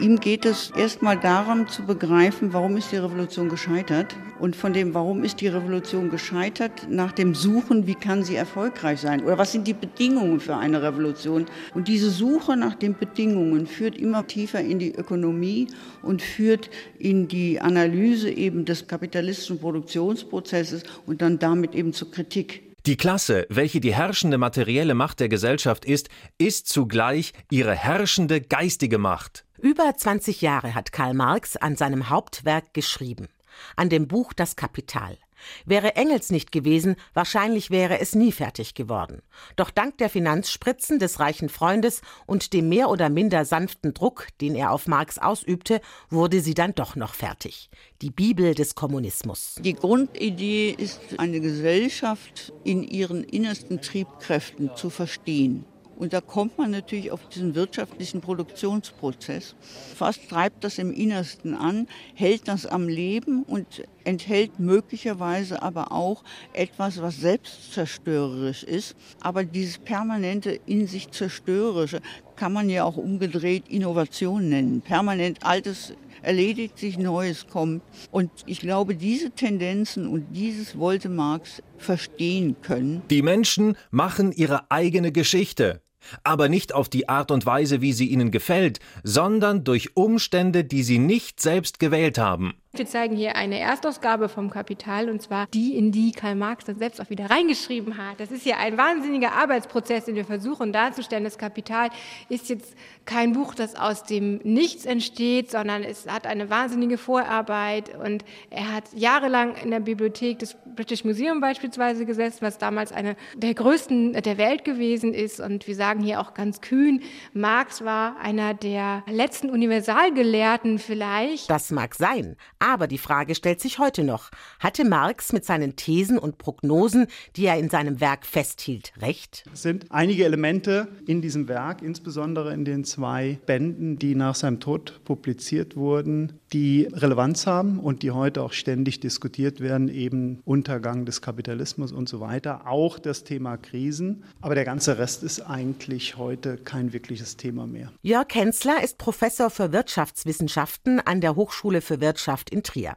Ihm 0.01 0.19
geht 0.19 0.45
es 0.45 0.71
erstmal 0.71 1.17
darum 1.17 1.69
zu 1.69 1.83
begreifen, 1.85 2.51
warum 2.51 2.75
ist 2.75 2.91
die 2.91 2.97
Revolution 2.97 3.47
gescheitert 3.47 4.15
und 4.39 4.55
von 4.55 4.73
dem, 4.73 4.93
warum 4.93 5.23
ist 5.23 5.39
die 5.39 5.47
Revolution 5.47 6.09
gescheitert, 6.09 6.87
nach 6.89 7.13
dem 7.13 7.33
Suchen, 7.33 7.87
wie 7.87 7.95
kann 7.95 8.23
sie 8.23 8.35
erfolgreich 8.35 8.99
sein 8.99 9.23
oder 9.23 9.37
was 9.37 9.53
sind 9.53 9.67
die 9.67 9.73
Bedingungen 9.73 10.41
für 10.41 10.57
eine 10.57 10.81
Revolution. 10.81 11.45
Und 11.73 11.87
diese 11.87 12.09
Suche 12.09 12.57
nach 12.57 12.75
den 12.75 12.97
Bedingungen 12.97 13.67
führt 13.67 13.97
immer 13.97 14.27
tiefer 14.27 14.59
in 14.59 14.79
die 14.79 14.93
Ökonomie 14.93 15.67
und 16.01 16.21
führt 16.21 16.69
in 16.99 17.29
die 17.29 17.61
Analyse 17.61 18.29
eben 18.29 18.65
des 18.65 18.87
kapitalistischen 18.87 19.59
Produktionsprozesses 19.59 20.83
und 21.05 21.21
dann 21.21 21.39
damit 21.39 21.73
eben 21.73 21.93
zur 21.93 22.11
Kritik. 22.11 22.63
Die 22.85 22.97
Klasse, 22.97 23.47
welche 23.49 23.79
die 23.79 23.95
herrschende 23.95 24.37
materielle 24.37 24.93
Macht 24.93 25.21
der 25.21 25.29
Gesellschaft 25.29 25.85
ist, 25.85 26.09
ist 26.37 26.67
zugleich 26.67 27.31
ihre 27.49 27.73
herrschende 27.73 28.41
geistige 28.41 28.97
Macht. 28.97 29.44
Über 29.57 29.95
20 29.95 30.41
Jahre 30.41 30.75
hat 30.75 30.91
Karl 30.91 31.13
Marx 31.13 31.55
an 31.55 31.77
seinem 31.77 32.09
Hauptwerk 32.09 32.73
geschrieben, 32.73 33.29
an 33.77 33.87
dem 33.87 34.07
Buch 34.07 34.33
Das 34.33 34.57
Kapital. 34.57 35.17
Wäre 35.65 35.95
Engels 35.95 36.29
nicht 36.29 36.51
gewesen, 36.51 36.95
wahrscheinlich 37.13 37.71
wäre 37.71 37.99
es 37.99 38.15
nie 38.15 38.33
fertig 38.33 38.73
geworden. 38.73 39.21
Doch 39.55 39.69
dank 39.69 39.97
der 39.97 40.09
Finanzspritzen 40.09 40.99
des 40.99 41.19
reichen 41.21 41.47
Freundes 41.47 42.01
und 42.25 42.51
dem 42.51 42.67
mehr 42.67 42.89
oder 42.89 43.09
minder 43.09 43.45
sanften 43.45 43.93
Druck, 43.93 44.27
den 44.41 44.55
er 44.55 44.71
auf 44.71 44.87
Marx 44.87 45.19
ausübte, 45.19 45.79
wurde 46.09 46.41
sie 46.41 46.53
dann 46.53 46.75
doch 46.75 46.97
noch 46.97 47.13
fertig. 47.13 47.69
Die 48.01 48.11
Bibel 48.11 48.55
des 48.55 48.75
Kommunismus. 48.75 49.55
Die 49.59 49.73
Grundidee 49.73 50.71
ist, 50.71 50.99
eine 51.17 51.39
Gesellschaft 51.39 52.51
in 52.65 52.83
ihren 52.83 53.23
innersten 53.23 53.81
Triebkräften 53.81 54.75
zu 54.75 54.89
verstehen. 54.89 55.65
Und 55.97 56.13
da 56.13 56.21
kommt 56.21 56.57
man 56.57 56.71
natürlich 56.71 57.11
auf 57.11 57.27
diesen 57.29 57.55
wirtschaftlichen 57.55 58.21
Produktionsprozess. 58.21 59.55
Was 59.97 60.19
treibt 60.27 60.63
das 60.63 60.77
im 60.77 60.91
Innersten 60.91 61.55
an, 61.55 61.87
hält 62.13 62.47
das 62.47 62.65
am 62.65 62.87
Leben 62.87 63.43
und 63.43 63.83
enthält 64.03 64.59
möglicherweise 64.59 65.61
aber 65.61 65.91
auch 65.91 66.23
etwas, 66.53 67.01
was 67.01 67.17
selbstzerstörerisch 67.17 68.63
ist. 68.63 68.95
Aber 69.19 69.43
dieses 69.43 69.77
permanente 69.77 70.59
in 70.65 70.87
sich 70.87 71.11
zerstörerische 71.11 72.01
kann 72.35 72.53
man 72.53 72.69
ja 72.69 72.83
auch 72.83 72.97
umgedreht 72.97 73.67
Innovation 73.69 74.49
nennen. 74.49 74.81
Permanent 74.81 75.45
Altes 75.45 75.93
erledigt 76.21 76.77
sich, 76.77 76.97
Neues 76.97 77.47
kommt. 77.47 77.83
Und 78.11 78.31
ich 78.45 78.59
glaube, 78.59 78.95
diese 78.95 79.31
Tendenzen 79.31 80.07
und 80.07 80.27
dieses 80.31 80.77
wollte 80.77 81.09
Marx 81.09 81.61
verstehen 81.77 82.55
können. 82.61 83.03
Die 83.09 83.21
Menschen 83.21 83.77
machen 83.91 84.31
ihre 84.31 84.69
eigene 84.71 85.11
Geschichte 85.11 85.81
aber 86.23 86.49
nicht 86.49 86.73
auf 86.73 86.89
die 86.89 87.09
Art 87.09 87.31
und 87.31 87.45
Weise, 87.45 87.81
wie 87.81 87.93
sie 87.93 88.07
ihnen 88.07 88.31
gefällt, 88.31 88.79
sondern 89.03 89.63
durch 89.63 89.95
Umstände, 89.95 90.63
die 90.63 90.83
sie 90.83 90.99
nicht 90.99 91.41
selbst 91.41 91.79
gewählt 91.79 92.17
haben. 92.17 92.55
Wir 92.77 92.85
zeigen 92.85 93.15
hier 93.15 93.37
eine 93.37 93.57
Erstausgabe 93.57 94.27
vom 94.27 94.49
Kapital 94.49 95.09
und 95.09 95.21
zwar 95.21 95.47
die, 95.53 95.77
in 95.77 95.93
die 95.93 96.11
Karl 96.11 96.35
Marx 96.35 96.65
dann 96.65 96.77
selbst 96.77 96.99
auch 96.99 97.09
wieder 97.09 97.29
reingeschrieben 97.29 97.97
hat. 97.97 98.19
Das 98.19 98.31
ist 98.31 98.43
hier 98.43 98.57
ein 98.57 98.77
wahnsinniger 98.77 99.31
Arbeitsprozess, 99.31 100.05
den 100.05 100.15
wir 100.15 100.25
versuchen 100.25 100.73
darzustellen. 100.73 101.23
Das 101.23 101.37
Kapital 101.37 101.89
ist 102.27 102.49
jetzt 102.49 102.75
kein 103.05 103.31
Buch, 103.31 103.55
das 103.55 103.75
aus 103.75 104.03
dem 104.03 104.41
Nichts 104.43 104.85
entsteht, 104.85 105.51
sondern 105.51 105.83
es 105.83 106.05
hat 106.07 106.27
eine 106.27 106.49
wahnsinnige 106.49 106.97
Vorarbeit 106.97 107.95
und 107.95 108.25
er 108.49 108.73
hat 108.73 108.83
jahrelang 108.93 109.55
in 109.55 109.71
der 109.71 109.79
Bibliothek 109.79 110.39
des 110.39 110.57
British 110.75 111.05
Museum 111.05 111.39
beispielsweise 111.39 112.05
gesessen, 112.05 112.39
was 112.41 112.57
damals 112.57 112.91
eine 112.91 113.15
der 113.35 113.53
größten 113.53 114.13
der 114.13 114.37
Welt 114.37 114.65
gewesen 114.65 115.13
ist. 115.13 115.39
Und 115.39 115.67
wir 115.67 115.75
sagen 115.75 116.01
hier 116.01 116.19
auch 116.19 116.33
ganz 116.33 116.59
kühn, 116.59 117.01
Marx 117.33 117.85
war 117.85 118.19
einer 118.19 118.53
der 118.53 119.03
letzten 119.07 119.49
Universalgelehrten 119.49 120.79
vielleicht. 120.79 121.49
Das 121.49 121.71
mag 121.71 121.95
sein. 121.95 122.35
Aber 122.65 122.87
die 122.87 122.97
Frage 122.97 123.35
stellt 123.35 123.61
sich 123.61 123.77
heute 123.77 124.03
noch. 124.03 124.31
Hatte 124.59 124.85
Marx 124.85 125.33
mit 125.33 125.45
seinen 125.45 125.75
Thesen 125.75 126.17
und 126.17 126.39
Prognosen, 126.39 127.05
die 127.35 127.45
er 127.45 127.59
in 127.59 127.69
seinem 127.69 127.99
Werk 127.99 128.25
festhielt, 128.25 128.91
recht? 128.99 129.43
Es 129.53 129.61
sind 129.61 129.91
einige 129.91 130.25
Elemente 130.25 130.87
in 131.05 131.21
diesem 131.21 131.47
Werk, 131.47 131.83
insbesondere 131.83 132.55
in 132.55 132.65
den 132.65 132.83
zwei 132.83 133.37
Bänden, 133.45 133.99
die 133.99 134.15
nach 134.15 134.33
seinem 134.33 134.59
Tod 134.59 134.99
publiziert 135.03 135.75
wurden, 135.75 136.39
die 136.55 136.87
Relevanz 136.93 137.47
haben 137.47 137.81
und 137.81 138.01
die 138.01 138.11
heute 138.11 138.41
auch 138.41 138.53
ständig 138.53 139.01
diskutiert 139.01 139.59
werden, 139.59 139.89
eben 139.89 140.39
Untergang 140.45 141.05
des 141.05 141.21
Kapitalismus 141.21 141.91
und 141.91 142.07
so 142.07 142.21
weiter, 142.21 142.65
auch 142.65 142.97
das 142.97 143.25
Thema 143.25 143.57
Krisen. 143.57 144.23
Aber 144.39 144.55
der 144.55 144.63
ganze 144.63 144.97
Rest 144.97 145.21
ist 145.23 145.41
eigentlich 145.41 146.15
heute 146.15 146.55
kein 146.55 146.93
wirkliches 146.93 147.35
Thema 147.35 147.67
mehr. 147.67 147.91
Jörg 148.03 148.27
Hensler 148.33 148.81
ist 148.81 148.97
Professor 148.97 149.49
für 149.49 149.73
Wirtschaftswissenschaften 149.73 151.01
an 151.01 151.19
der 151.19 151.35
Hochschule 151.35 151.81
für 151.81 151.99
Wirtschaft 151.99 152.49
in 152.51 152.63
Trier. 152.63 152.95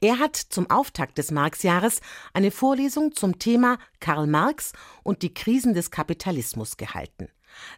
Er 0.00 0.20
hat 0.20 0.36
zum 0.36 0.70
Auftakt 0.70 1.18
des 1.18 1.32
Marx-Jahres 1.32 2.02
eine 2.34 2.52
Vorlesung 2.52 3.16
zum 3.16 3.40
Thema 3.40 3.78
Karl 3.98 4.28
Marx 4.28 4.74
und 5.02 5.22
die 5.22 5.34
Krisen 5.34 5.74
des 5.74 5.90
Kapitalismus 5.90 6.76
gehalten. 6.76 7.26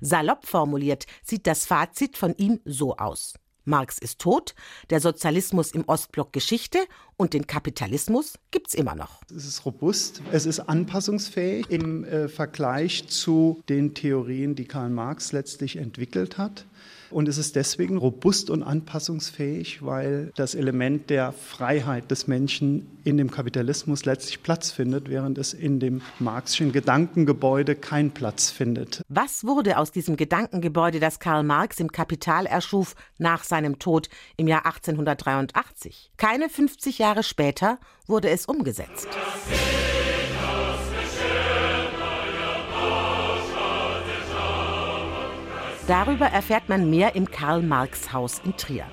Salopp 0.02 0.44
formuliert 0.44 1.06
sieht 1.22 1.46
das 1.46 1.64
Fazit 1.64 2.18
von 2.18 2.34
ihm 2.36 2.60
so 2.66 2.98
aus. 2.98 3.36
Marx 3.64 3.98
ist 3.98 4.18
tot, 4.18 4.54
der 4.90 5.00
Sozialismus 5.00 5.72
im 5.72 5.84
Ostblock 5.86 6.32
Geschichte 6.32 6.78
und 7.16 7.32
den 7.32 7.46
Kapitalismus 7.46 8.34
gibt's 8.50 8.74
immer 8.74 8.94
noch. 8.94 9.22
Es 9.34 9.46
ist 9.46 9.64
robust, 9.64 10.22
es 10.32 10.46
ist 10.46 10.60
anpassungsfähig 10.60 11.70
im 11.70 12.04
äh, 12.04 12.28
Vergleich 12.28 13.06
zu 13.08 13.62
den 13.68 13.94
Theorien, 13.94 14.54
die 14.54 14.66
Karl 14.66 14.90
Marx 14.90 15.32
letztlich 15.32 15.76
entwickelt 15.76 16.38
hat. 16.38 16.66
Und 17.10 17.28
es 17.28 17.38
ist 17.38 17.54
deswegen 17.54 17.96
robust 17.96 18.50
und 18.50 18.62
anpassungsfähig, 18.62 19.84
weil 19.84 20.32
das 20.34 20.54
Element 20.54 21.10
der 21.10 21.32
Freiheit 21.32 22.10
des 22.10 22.26
Menschen 22.26 22.98
in 23.04 23.16
dem 23.18 23.30
Kapitalismus 23.30 24.04
letztlich 24.04 24.42
Platz 24.42 24.72
findet, 24.72 25.08
während 25.08 25.38
es 25.38 25.54
in 25.54 25.78
dem 25.78 26.02
Marxischen 26.18 26.72
Gedankengebäude 26.72 27.76
keinen 27.76 28.10
Platz 28.10 28.50
findet. 28.50 29.02
Was 29.08 29.44
wurde 29.44 29.78
aus 29.78 29.92
diesem 29.92 30.16
Gedankengebäude, 30.16 30.98
das 30.98 31.20
Karl 31.20 31.44
Marx 31.44 31.78
im 31.78 31.92
Kapital 31.92 32.46
erschuf, 32.46 32.96
nach 33.18 33.44
seinem 33.44 33.78
Tod 33.78 34.08
im 34.36 34.48
Jahr 34.48 34.66
1883? 34.66 36.10
Keine 36.16 36.48
50 36.48 36.98
Jahre 36.98 37.22
später 37.22 37.78
wurde 38.06 38.30
es 38.30 38.46
umgesetzt. 38.46 39.08
Darüber 45.86 46.24
erfährt 46.24 46.70
man 46.70 46.88
mehr 46.88 47.14
im 47.14 47.30
Karl-Marx-Haus 47.30 48.40
in 48.42 48.56
Trier. 48.56 48.86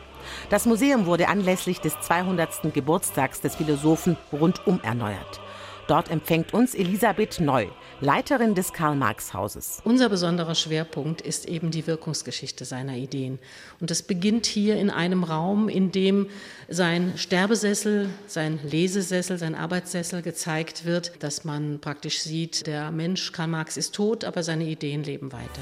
Das 0.49 0.65
Museum 0.65 1.06
wurde 1.06 1.30
anlässlich 1.30 1.80
des 1.80 1.97
200. 2.01 2.73
Geburtstags 2.73 3.39
des 3.39 3.56
Philosophen 3.56 4.17
rundum 4.34 4.82
erneuert. 4.84 5.39
Dort 5.88 6.12
empfängt 6.12 6.54
uns 6.54 6.75
Elisabeth 6.75 7.39
Neu, 7.39 7.67
Leiterin 8.01 8.56
des 8.56 8.73
Karl-Marx-Hauses. 8.73 9.82
Unser 9.86 10.10
besonderer 10.10 10.54
Schwerpunkt 10.54 11.21
ist 11.21 11.47
eben 11.47 11.71
die 11.71 11.88
Wirkungsgeschichte 11.88 12.65
seiner 12.65 12.95
Ideen. 12.97 13.39
Und 13.80 13.89
das 13.89 14.04
beginnt 14.04 14.45
hier 14.45 14.75
in 14.75 14.89
einem 14.89 15.23
Raum, 15.23 15.69
in 15.69 15.93
dem 15.93 16.27
sein 16.67 17.13
Sterbesessel, 17.15 18.10
sein 18.27 18.60
Lesesessel, 18.63 19.38
sein 19.38 19.56
Arbeitssessel 19.56 20.21
gezeigt 20.21 20.84
wird, 20.84 21.23
dass 21.23 21.45
man 21.45 21.80
praktisch 21.80 22.19
sieht, 22.19 22.67
der 22.67 22.91
Mensch 22.91 23.32
Karl 23.32 23.47
Marx 23.47 23.77
ist 23.77 23.95
tot, 23.95 24.25
aber 24.25 24.43
seine 24.43 24.65
Ideen 24.65 25.04
leben 25.04 25.32
weiter. 25.32 25.62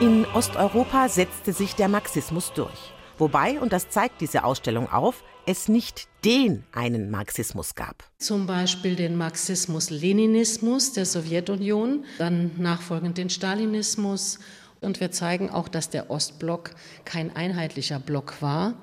In 0.00 0.24
Osteuropa 0.26 1.08
setzte 1.08 1.52
sich 1.52 1.74
der 1.74 1.88
Marxismus 1.88 2.52
durch. 2.52 2.92
Wobei, 3.18 3.58
und 3.58 3.72
das 3.72 3.90
zeigt 3.90 4.20
diese 4.20 4.44
Ausstellung 4.44 4.88
auf, 4.88 5.24
es 5.44 5.66
nicht 5.66 6.06
den 6.24 6.62
einen 6.72 7.10
Marxismus 7.10 7.74
gab. 7.74 8.04
Zum 8.18 8.46
Beispiel 8.46 8.94
den 8.94 9.16
Marxismus-Leninismus 9.16 10.92
der 10.92 11.04
Sowjetunion, 11.04 12.04
dann 12.16 12.52
nachfolgend 12.58 13.18
den 13.18 13.28
Stalinismus 13.28 14.38
und 14.80 15.00
wir 15.00 15.10
zeigen 15.10 15.50
auch, 15.50 15.68
dass 15.68 15.90
der 15.90 16.10
Ostblock 16.10 16.70
kein 17.04 17.34
einheitlicher 17.34 17.98
Block 17.98 18.40
war. 18.40 18.74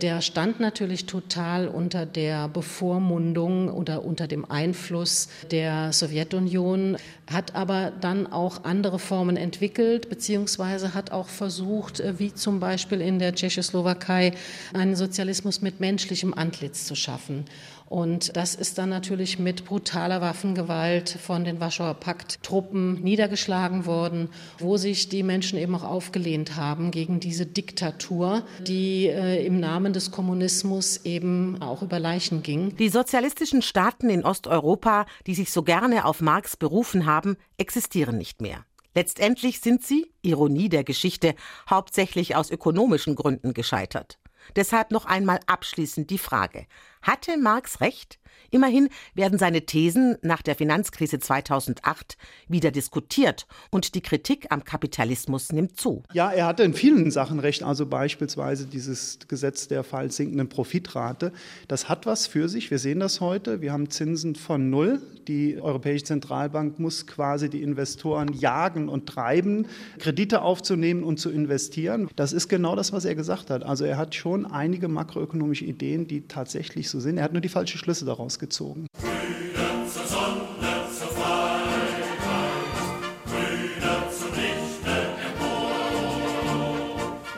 Der 0.00 0.22
stand 0.22 0.58
natürlich 0.58 1.06
total 1.06 1.68
unter 1.68 2.06
der 2.06 2.48
Bevormundung 2.48 3.68
oder 3.68 4.04
unter 4.04 4.26
dem 4.26 4.50
Einfluss 4.50 5.28
der 5.50 5.92
Sowjetunion, 5.92 6.96
hat 7.30 7.54
aber 7.54 7.92
dann 8.00 8.26
auch 8.26 8.64
andere 8.64 8.98
Formen 8.98 9.36
entwickelt, 9.36 10.08
beziehungsweise 10.08 10.94
hat 10.94 11.12
auch 11.12 11.28
versucht, 11.28 12.02
wie 12.18 12.32
zum 12.32 12.58
Beispiel 12.58 13.00
in 13.00 13.18
der 13.18 13.34
Tschechoslowakei, 13.34 14.32
einen 14.72 14.96
Sozialismus 14.96 15.60
mit 15.60 15.78
menschlichem 15.78 16.32
Antlitz 16.34 16.86
zu 16.86 16.94
schaffen. 16.94 17.44
Und 17.92 18.38
das 18.38 18.54
ist 18.54 18.78
dann 18.78 18.88
natürlich 18.88 19.38
mit 19.38 19.66
brutaler 19.66 20.22
Waffengewalt 20.22 21.10
von 21.10 21.44
den 21.44 21.60
Warschauer 21.60 21.92
Pakt-Truppen 21.92 23.02
niedergeschlagen 23.02 23.84
worden, 23.84 24.30
wo 24.58 24.78
sich 24.78 25.10
die 25.10 25.22
Menschen 25.22 25.58
eben 25.58 25.74
auch 25.74 25.82
aufgelehnt 25.82 26.56
haben 26.56 26.90
gegen 26.90 27.20
diese 27.20 27.44
Diktatur, 27.44 28.46
die 28.62 29.08
äh, 29.08 29.44
im 29.44 29.60
Namen 29.60 29.92
des 29.92 30.10
Kommunismus 30.10 31.04
eben 31.04 31.60
auch 31.60 31.82
über 31.82 31.98
Leichen 31.98 32.42
ging. 32.42 32.74
Die 32.78 32.88
sozialistischen 32.88 33.60
Staaten 33.60 34.08
in 34.08 34.24
Osteuropa, 34.24 35.04
die 35.26 35.34
sich 35.34 35.52
so 35.52 35.62
gerne 35.62 36.06
auf 36.06 36.22
Marx 36.22 36.56
berufen 36.56 37.04
haben, 37.04 37.36
existieren 37.58 38.16
nicht 38.16 38.40
mehr. 38.40 38.64
Letztendlich 38.94 39.60
sind 39.60 39.84
sie, 39.84 40.10
Ironie 40.22 40.70
der 40.70 40.84
Geschichte, 40.84 41.34
hauptsächlich 41.68 42.36
aus 42.36 42.50
ökonomischen 42.50 43.16
Gründen 43.16 43.52
gescheitert. 43.52 44.18
Deshalb 44.56 44.90
noch 44.90 45.04
einmal 45.04 45.40
abschließend 45.46 46.10
die 46.10 46.18
Frage, 46.18 46.66
hatte 47.02 47.36
Marx 47.36 47.80
recht? 47.80 48.18
Immerhin 48.50 48.88
werden 49.14 49.38
seine 49.38 49.62
Thesen 49.62 50.16
nach 50.22 50.42
der 50.42 50.54
Finanzkrise 50.54 51.18
2008 51.18 52.16
wieder 52.48 52.70
diskutiert 52.70 53.46
und 53.70 53.94
die 53.94 54.02
Kritik 54.02 54.46
am 54.50 54.64
Kapitalismus 54.64 55.52
nimmt 55.52 55.80
zu. 55.80 56.02
Ja, 56.12 56.30
er 56.30 56.46
hatte 56.46 56.62
in 56.62 56.74
vielen 56.74 57.10
Sachen 57.10 57.38
recht, 57.38 57.62
also 57.62 57.86
beispielsweise 57.86 58.66
dieses 58.66 59.18
Gesetz 59.28 59.68
der 59.68 59.84
falls 59.84 60.16
sinkenden 60.16 60.48
Profitrate. 60.48 61.32
Das 61.68 61.88
hat 61.88 62.06
was 62.06 62.26
für 62.26 62.48
sich. 62.48 62.70
Wir 62.70 62.78
sehen 62.78 63.00
das 63.00 63.20
heute. 63.20 63.60
Wir 63.60 63.72
haben 63.72 63.90
Zinsen 63.90 64.34
von 64.34 64.70
null. 64.70 65.00
Die 65.28 65.60
Europäische 65.60 66.04
Zentralbank 66.04 66.78
muss 66.78 67.06
quasi 67.06 67.48
die 67.48 67.62
Investoren 67.62 68.32
jagen 68.32 68.88
und 68.88 69.06
treiben, 69.08 69.66
Kredite 69.98 70.42
aufzunehmen 70.42 71.04
und 71.04 71.18
zu 71.18 71.30
investieren. 71.30 72.08
Das 72.16 72.32
ist 72.32 72.48
genau 72.48 72.74
das, 72.76 72.92
was 72.92 73.04
er 73.04 73.14
gesagt 73.14 73.50
hat. 73.50 73.62
Also 73.62 73.84
er 73.84 73.96
hat 73.96 74.14
schon 74.14 74.46
einige 74.46 74.88
makroökonomische 74.88 75.64
Ideen, 75.64 76.06
die 76.08 76.26
tatsächlich 76.26 76.90
so 76.90 77.00
sind. 77.00 77.18
Er 77.18 77.24
hat 77.24 77.32
nur 77.32 77.40
die 77.40 77.48
falschen 77.48 77.78
Schlüsse 77.78 78.04
daraus 78.04 78.21
gezogen. 78.38 78.86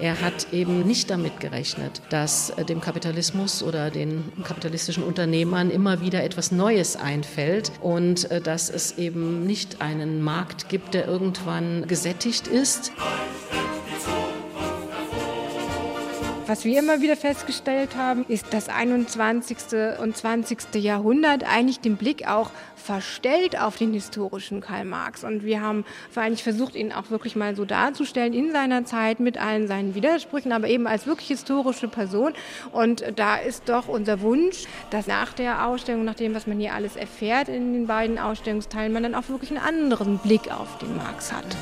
Er 0.05 0.21
hat 0.21 0.53
eben 0.53 0.87
nicht 0.87 1.09
damit 1.09 1.41
gerechnet, 1.41 2.03
dass 2.11 2.51
äh, 2.51 2.65
dem 2.67 2.83
Kapitalismus 2.83 3.63
oder 3.63 3.91
den 3.91 4.23
kapitalistischen 4.45 5.03
Unternehmern 5.03 5.71
immer 5.71 6.03
wieder 6.03 6.23
etwas 6.23 6.53
Neues 6.53 6.97
einfällt 6.97 7.73
und 7.81 8.31
äh, 8.31 8.43
dass 8.43 8.69
es 8.69 8.99
eben 8.99 9.47
nicht 9.47 9.81
einen 9.81 10.23
Markt 10.23 10.69
gibt, 10.69 10.93
der 10.93 11.07
irgendwann 11.07 11.87
gesättigt 11.89 12.49
ist. 12.49 12.93
Was 16.55 16.65
wir 16.65 16.79
immer 16.79 17.01
wieder 17.01 17.17
festgestellt 17.17 17.97
haben, 17.97 18.25
ist, 18.29 18.55
dass 18.55 18.69
21. 18.69 19.57
und 20.01 20.17
20. 20.17 20.77
Jahrhundert 20.77 21.43
eigentlich 21.43 21.81
den 21.81 21.97
Blick 21.97 22.29
auch 22.29 22.53
verstellt 22.77 23.61
auf 23.61 23.77
den 23.77 23.93
historischen 23.93 24.61
Karl 24.61 24.85
Marx. 24.85 25.25
Und 25.25 25.43
wir 25.43 25.61
haben 25.61 25.85
allem 26.13 26.45
versucht, 26.45 26.77
ihn 26.77 26.93
auch 26.93 27.11
wirklich 27.11 27.35
mal 27.35 27.57
so 27.57 27.65
darzustellen 27.65 28.33
in 28.33 28.53
seiner 28.53 28.85
Zeit 28.85 29.19
mit 29.19 29.37
allen 29.37 29.67
seinen 29.67 29.97
Widersprüchen, 29.97 30.53
aber 30.53 30.69
eben 30.69 30.87
als 30.87 31.09
wirklich 31.09 31.27
historische 31.27 31.89
Person. 31.89 32.35
Und 32.71 33.03
da 33.17 33.35
ist 33.35 33.69
doch 33.69 33.89
unser 33.89 34.21
Wunsch, 34.21 34.67
dass 34.91 35.09
nach 35.09 35.33
der 35.33 35.67
Ausstellung, 35.67 36.05
nach 36.05 36.15
dem, 36.15 36.37
was 36.37 36.47
man 36.47 36.61
hier 36.61 36.75
alles 36.75 36.95
erfährt 36.95 37.49
in 37.49 37.73
den 37.73 37.89
beiden 37.89 38.17
Ausstellungsteilen, 38.17 38.93
man 38.93 39.03
dann 39.03 39.17
auch 39.17 39.29
wirklich 39.29 39.51
einen 39.51 39.59
anderen 39.59 40.19
Blick 40.19 40.53
auf 40.53 40.79
den 40.79 40.97
Marx 40.97 41.33
hat. 41.33 41.57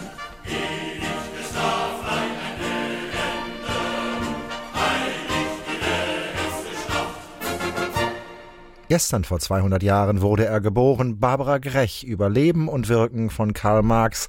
Gestern 8.93 9.25
vor 9.25 9.39
200 9.39 9.83
Jahren 9.83 10.21
wurde 10.21 10.45
er 10.45 10.61
geboren, 10.61 11.19
Barbara 11.19 11.57
Grech 11.57 12.05
über 12.05 12.29
Leben 12.29 12.69
und 12.69 12.91
Wirken 12.91 13.31
von 13.31 13.55
Karl 13.55 13.83
Marx, 13.83 14.29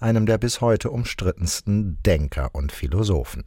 einem 0.00 0.26
der 0.26 0.36
bis 0.36 0.60
heute 0.60 0.90
umstrittensten 0.90 2.02
Denker 2.04 2.50
und 2.52 2.72
Philosophen. 2.72 3.38